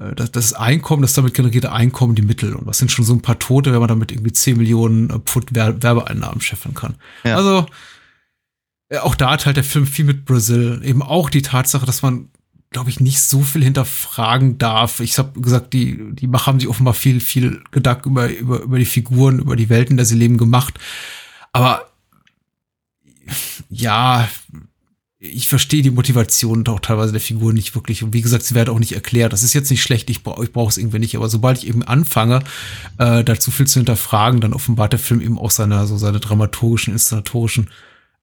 [0.00, 2.54] äh, das, das Einkommen, das damit generierte Einkommen, die Mittel.
[2.54, 5.18] Und was sind schon so ein paar Tote, wenn man damit irgendwie 10 Millionen äh,
[5.18, 6.96] Pfund Werbeeinnahmen scheffeln kann.
[7.24, 7.36] Ja.
[7.36, 7.66] Also
[8.88, 10.80] äh, auch da hat halt der Film viel mit Brasil.
[10.84, 12.28] Eben auch die Tatsache, dass man,
[12.70, 15.00] glaube ich, nicht so viel hinterfragen darf.
[15.00, 18.78] Ich habe gesagt, die, die Macher haben sich offenbar viel, viel Gedanken über, über, über
[18.78, 20.78] die Figuren, über die Welten, in der sie leben, gemacht.
[21.52, 21.86] Aber
[23.68, 24.28] ja,
[25.22, 28.02] ich verstehe die Motivation doch teilweise der Figur nicht wirklich.
[28.02, 29.34] Und wie gesagt, sie werden auch nicht erklärt.
[29.34, 31.14] Das ist jetzt nicht schlecht, ich, brauche ich brauche es irgendwie nicht.
[31.14, 32.42] Aber sobald ich eben anfange,
[32.96, 36.94] äh, dazu viel zu hinterfragen, dann offenbart der Film eben auch seine, so seine dramaturgischen,
[36.94, 37.68] inszenatorischen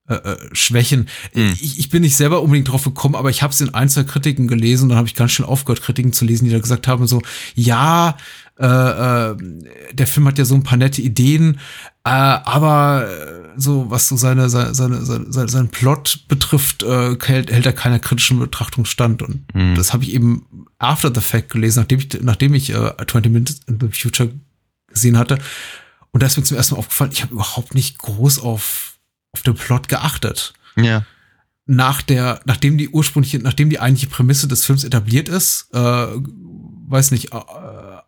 [0.08, 1.08] äh, äh, Schwächen.
[1.34, 1.54] Mhm.
[1.60, 4.84] Ich, ich bin nicht selber unbedingt drauf gekommen, aber ich habe es in Einzelkritiken gelesen
[4.84, 7.22] und dann habe ich ganz schön aufgehört, Kritiken zu lesen, die da gesagt haben, so,
[7.54, 8.16] ja,
[8.60, 9.36] äh, äh,
[9.92, 11.60] der Film hat ja so ein paar nette Ideen,
[12.04, 17.52] äh, aber äh, so, was so seine, seine, seine, seine seinen Plot betrifft, äh, hält,
[17.52, 19.22] hält er keiner kritischen Betrachtung stand.
[19.22, 19.74] Und mhm.
[19.74, 23.60] das habe ich eben after the fact gelesen, nachdem ich, nachdem ich äh, 20 Minutes
[23.66, 24.30] in the Future
[24.88, 25.38] gesehen hatte.
[26.10, 28.94] Und da ist mir zum ersten Mal aufgefallen, ich habe überhaupt nicht groß auf,
[29.32, 30.54] auf den Plot geachtet.
[30.76, 31.04] Ja.
[31.66, 36.06] Nach der, nachdem die ursprüngliche, nachdem die eigentliche Prämisse des Films etabliert ist, äh,
[36.88, 37.40] weiß nicht, äh,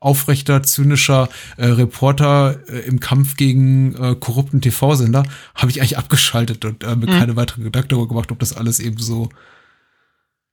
[0.01, 1.28] aufrechter, zynischer
[1.59, 5.24] äh, Reporter äh, im Kampf gegen äh, korrupten TV-Sender,
[5.55, 7.18] habe ich eigentlich abgeschaltet und äh, mir mhm.
[7.18, 9.28] keine weiteren Gedanken darüber gemacht, ob das alles eben so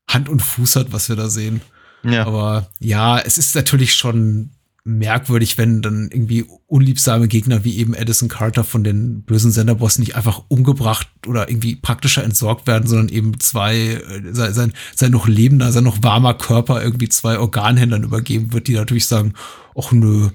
[0.10, 1.62] Hand und Fuß hat, was wir da sehen.
[2.04, 2.26] Ja.
[2.26, 4.52] Aber ja, es ist natürlich schon
[4.88, 10.16] merkwürdig, wenn dann irgendwie unliebsame Gegner wie eben Edison Carter von den bösen Senderbossen nicht
[10.16, 15.74] einfach umgebracht oder irgendwie praktischer entsorgt werden, sondern eben zwei, äh, sein, sein noch lebender,
[15.74, 19.34] sein noch warmer Körper irgendwie zwei Organhändlern übergeben wird, die natürlich sagen,
[19.78, 20.30] ach nö,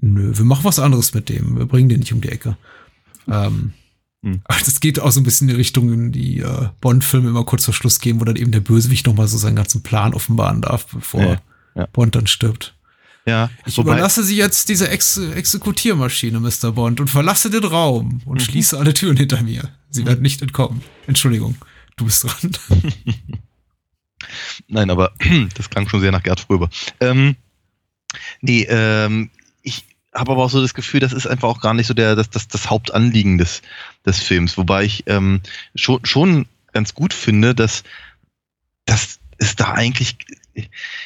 [0.00, 2.56] nö, wir machen was anderes mit dem, wir bringen den nicht um die Ecke.
[3.28, 3.74] Ähm,
[4.22, 4.40] hm.
[4.48, 7.66] Das geht auch so ein bisschen in die Richtung, in die äh, Bond-Filme immer kurz
[7.66, 10.86] vor Schluss gehen, wo dann eben der Bösewicht nochmal so seinen ganzen Plan offenbaren darf,
[10.86, 11.40] bevor ja,
[11.74, 11.86] ja.
[11.92, 12.77] Bond dann stirbt.
[13.28, 16.72] Ja, ich wobei, überlasse Sie jetzt diese Ex Exekutiermaschine, Mr.
[16.72, 18.44] Bond, und verlasse den Raum und mhm.
[18.44, 19.70] schließe alle Türen hinter mir.
[19.90, 20.82] Sie werden nicht entkommen.
[21.06, 21.56] Entschuldigung,
[21.96, 22.56] du bist dran.
[24.68, 25.12] Nein, aber
[25.54, 26.70] das klang schon sehr nach Gerd Fröber.
[27.00, 27.36] Ähm,
[28.40, 29.30] nee, ähm,
[29.62, 32.16] ich habe aber auch so das Gefühl, das ist einfach auch gar nicht so der,
[32.16, 33.60] das, das, das Hauptanliegen des,
[34.06, 34.56] des Films.
[34.56, 35.42] Wobei ich ähm,
[35.74, 37.84] schon, schon ganz gut finde, dass,
[38.86, 40.16] dass es da eigentlich,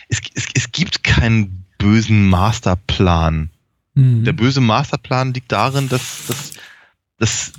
[0.08, 3.51] es, es, es gibt keinen bösen Masterplan.
[3.95, 4.24] Mhm.
[4.24, 6.53] Der böse Masterplan liegt darin, dass, dass,
[7.18, 7.53] dass,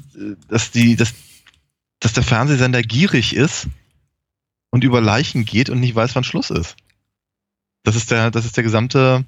[0.48, 1.14] dass, die, dass,
[2.00, 3.68] dass der Fernsehsender gierig ist
[4.70, 6.78] und über Leichen geht und nicht weiß, wann Schluss ist.
[7.84, 9.26] Das ist der, das ist der gesamte,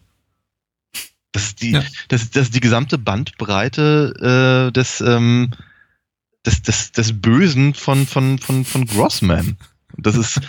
[1.33, 1.83] das ist die, ja.
[2.07, 5.51] das, das ist die gesamte Bandbreite äh, des, ähm,
[6.45, 9.57] des, des, des Bösen von, von, von, von Grossman.
[9.97, 10.39] Das ist,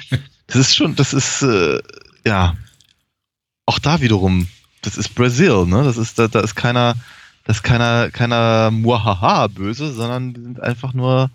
[0.46, 1.80] das ist schon, das ist, äh,
[2.24, 2.56] ja,
[3.66, 4.48] auch da wiederum,
[4.82, 5.82] das ist Brasil, ne?
[5.82, 6.94] Das ist, da, da ist keiner,
[7.44, 11.30] das ist keiner, keiner Muahaha böse, sondern die sind einfach nur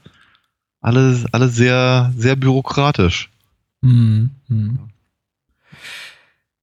[0.80, 3.30] alle, alle sehr, sehr bürokratisch.
[3.84, 4.80] Hm, hm.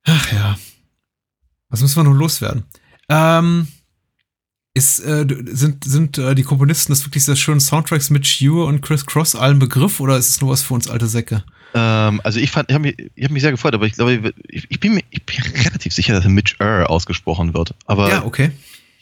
[0.04, 0.58] Ach ja.
[1.68, 2.64] Was müssen wir noch loswerden?
[3.10, 3.68] Ähm,
[4.74, 8.80] ist, äh, sind sind äh, die Komponisten des wirklich sehr schönen Soundtracks mit Hugh und
[8.80, 11.44] Chris Cross allen Begriff oder ist es nur was für uns alte Säcke?
[11.74, 14.66] Ähm, also ich fand, ich habe mich, hab mich sehr gefreut, aber ich glaube, ich,
[14.68, 17.74] ich, bin mir ich bin relativ sicher, dass Mitch Err ausgesprochen wird.
[17.86, 18.50] Aber ja, okay.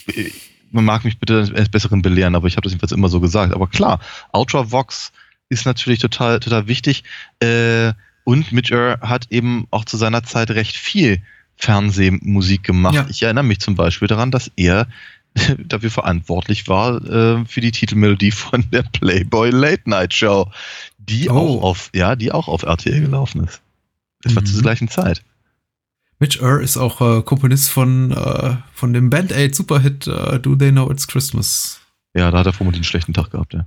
[0.06, 0.32] Ich,
[0.70, 3.54] man mag mich bitte eines Besseren belehren, aber ich habe das jedenfalls immer so gesagt.
[3.54, 4.00] Aber klar,
[4.32, 5.12] Ultravox
[5.48, 7.04] ist natürlich total, total wichtig.
[7.40, 7.92] Äh,
[8.24, 11.22] und Mitch Err hat eben auch zu seiner Zeit recht viel
[11.56, 12.94] Fernsehmusik gemacht.
[12.94, 13.06] Ja.
[13.08, 14.88] Ich erinnere mich zum Beispiel daran, dass er
[15.58, 20.50] dafür verantwortlich war äh, für die Titelmelodie von der Playboy Late Night Show,
[21.08, 21.34] die oh.
[21.34, 23.60] auch auf, ja, die auch auf RTL gelaufen ist.
[24.22, 24.46] Das war mhm.
[24.46, 25.22] zur gleichen Zeit.
[26.18, 30.56] Mitch Ur ist auch äh, Komponist von, äh, von dem Band Aid Superhit uh, Do
[30.56, 31.80] They Know It's Christmas.
[32.14, 33.66] Ja, da hat er vermutlich einen schlechten Tag gehabt, ja.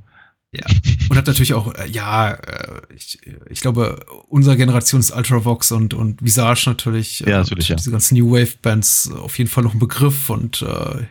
[0.52, 0.66] Ja.
[1.10, 3.20] Und hat natürlich auch, äh, ja, äh, ich,
[3.50, 7.20] ich glaube, unsere Generation ist Ultravox und, und Visage natürlich.
[7.20, 7.76] Ja, natürlich, ja.
[7.76, 11.06] Diese ganzen New Wave Bands auf jeden Fall noch ein Begriff und äh,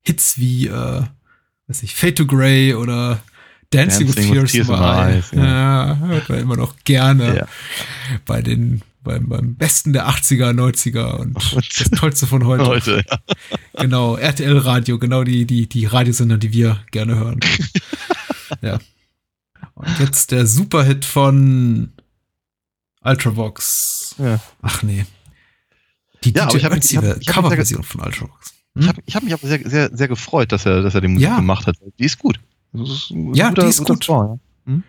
[0.00, 1.02] Hits wie, äh,
[1.68, 3.22] weiß nicht, Fade to Grey oder
[3.74, 5.30] Dancing, Dancing with Tears, in My Eyes.
[5.32, 5.96] Ja.
[6.00, 7.46] Hört man immer noch gerne Ja.
[8.26, 12.64] bei den beim, beim Besten der 80er, 90er und das Tollste von heute.
[12.66, 13.18] Heute, ja.
[13.82, 17.40] Genau, RTL Radio, genau die, die, die Radiosender, die wir gerne hören.
[18.62, 18.78] ja.
[19.74, 21.92] Und jetzt der Superhit von
[23.02, 24.14] Ultravox.
[24.18, 24.40] Ja.
[24.62, 25.04] Ach nee.
[26.24, 28.54] Die Ja, aber DJ mich- ich Coverversion von Ultravox.
[28.76, 31.28] Ich habe hab mich aber sehr, sehr, sehr gefreut, dass er, dass er die Musik
[31.28, 31.36] Ja.
[31.36, 31.76] gemacht hat.
[31.98, 32.40] Die ist gut.
[33.34, 34.04] Ja, die ist guter gut.
[34.04, 34.80] Song, ja.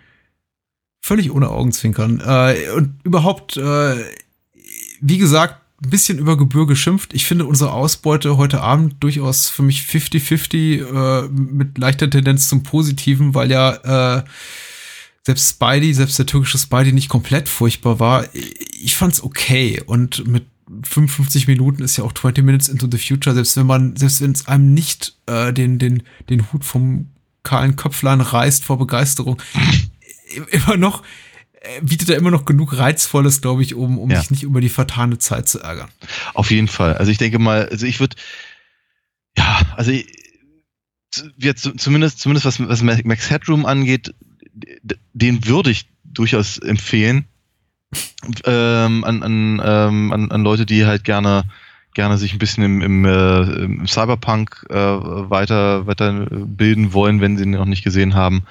[1.05, 2.19] Völlig ohne Augenzwinkern.
[2.19, 3.95] Äh, und überhaupt, äh,
[5.01, 7.13] wie gesagt, ein bisschen über Gebühr geschimpft.
[7.13, 12.63] Ich finde unsere Ausbeute heute Abend durchaus für mich 50-50 äh, mit leichter Tendenz zum
[12.63, 14.23] Positiven, weil ja äh,
[15.21, 18.25] selbst Spidey, selbst der türkische Spidey nicht komplett furchtbar war.
[18.33, 20.45] Ich fand's okay und mit
[20.83, 24.31] 55 Minuten ist ja auch 20 Minutes into the Future, selbst wenn man, selbst wenn
[24.31, 27.11] es einem nicht äh, den, den, den Hut vom
[27.45, 29.41] kahlen Köpflein reißt vor Begeisterung,
[30.51, 31.03] immer noch,
[31.61, 34.19] äh, bietet er immer noch genug Reizvolles, glaube ich, um, um Ja.
[34.19, 35.89] sich nicht über die vertane Zeit zu ärgern.
[36.33, 36.97] Auf jeden Fall.
[36.97, 38.17] Also ich denke mal, also ich würde,
[39.37, 40.07] ja, also ich,
[41.37, 44.13] jetzt zumindest, zumindest was, was Max Headroom angeht,
[45.13, 47.25] den würde ich durchaus empfehlen
[48.45, 51.43] ähm, an, an, ähm, an, an Leute, die halt gerne
[51.95, 57.37] gerne sich ein bisschen im, im, äh, im Cyberpunk äh, weiter, weiter bilden wollen, wenn
[57.37, 58.43] sie ihn noch nicht gesehen haben.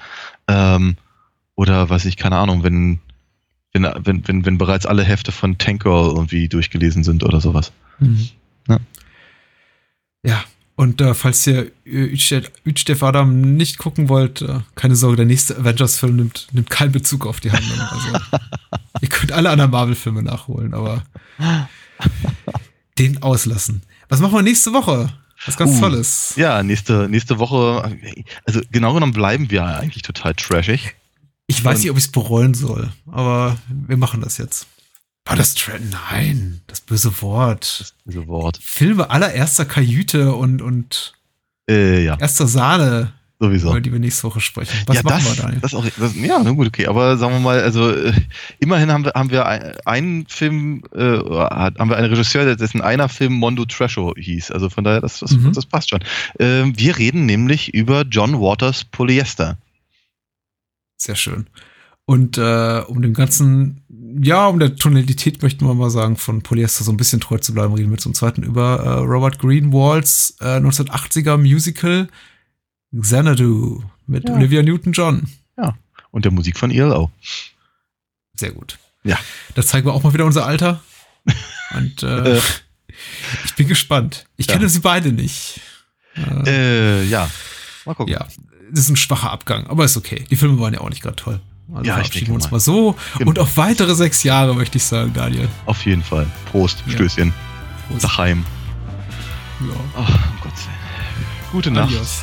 [0.48, 0.96] Ähm,
[1.54, 2.98] oder weiß ich, keine Ahnung, wenn,
[3.72, 7.72] wenn, wenn, wenn, wenn bereits alle Hefte von Tank Girl irgendwie durchgelesen sind oder sowas.
[8.68, 8.78] Ja.
[10.26, 10.42] Ja,
[10.76, 16.16] und äh, falls ihr Ütstef Adam nicht gucken wollt, äh, keine Sorge, der nächste Avengers-Film
[16.16, 17.78] nimmt, nimmt keinen Bezug auf die Handlung.
[17.78, 18.18] Also,
[19.00, 21.04] ihr könnt alle anderen Marvel-Filme nachholen, aber
[22.98, 23.82] den auslassen.
[24.08, 25.12] Was machen wir nächste Woche?
[25.46, 26.34] Was ganz Uh, Tolles.
[26.36, 27.98] Ja, nächste, nächste Woche,
[28.46, 30.94] also genau genommen bleiben wir eigentlich total trashig.
[31.46, 34.66] Ich weiß und- nicht, ob ich es bereuen soll, aber wir machen das jetzt.
[35.26, 35.90] War das Trend?
[36.10, 37.94] Nein, das böse Wort.
[38.04, 38.58] Diese Wort.
[38.62, 41.14] Filme allererster Kajüte und, und
[41.68, 43.12] Äh, ja, erster Sahne,
[43.46, 43.70] sowieso.
[43.70, 44.76] über die wir nächste Woche sprechen.
[44.86, 45.60] Was ja, machen das, wir, Daniel?
[45.60, 48.12] das auch, das, ja, na gut, okay, aber sagen wir mal, also äh,
[48.60, 52.80] immerhin haben wir, haben wir ein- einen Film, äh, haben wir einen Regisseur, der- dessen
[52.80, 55.52] einer Film Mondo Trasho hieß, also von daher, das, das, Mhm.
[55.52, 56.00] das passt schon.
[56.38, 59.58] Ähm, wir reden nämlich über John Waters Polyester.
[60.96, 61.46] Sehr schön.
[62.06, 63.82] Und äh, um dem ganzen,
[64.22, 67.54] ja, um der Tonalität möchten wir mal sagen, von Polyester so ein bisschen treu zu
[67.54, 72.08] bleiben, reden wir zum zweiten über äh, Robert Greenwalds äh, 1980er Musical
[73.00, 74.34] Xanadu mit Ja.
[74.36, 75.28] Olivia Newton-John.
[76.10, 77.10] Und der Musik von ELO.
[78.34, 78.78] Sehr gut.
[79.02, 79.18] Ja.
[79.56, 80.80] Da zeigen wir auch mal wieder unser Alter.
[81.74, 82.40] Und äh, Äh.
[83.44, 84.26] ich bin gespannt.
[84.36, 84.52] Ich Ja.
[84.52, 85.60] kenne sie beide nicht.
[86.14, 87.28] Äh, Äh, ja.
[87.84, 88.12] Mal gucken.
[88.12, 88.28] ja,
[88.70, 90.24] das ist ein schwacher Abgang, aber ist okay.
[90.30, 91.40] Die Filme waren ja auch nicht gerade toll.
[91.72, 92.50] Also Ja, ich verabschieden wir uns mal.
[92.52, 92.96] mal so.
[93.18, 93.30] Genau.
[93.30, 95.48] Und auf weitere sechs Jahre, möchte ich sagen, Daniel.
[95.66, 96.30] Auf jeden Fall.
[96.52, 96.92] Prost, Ja.
[96.92, 97.32] Stößchen.
[97.88, 98.04] Prost.
[98.04, 98.46] Daheim.
[99.60, 99.74] Ja.
[99.96, 101.50] Ach, um Gottes Willen.
[101.50, 101.88] Gute Nacht.
[101.88, 102.22] Adios.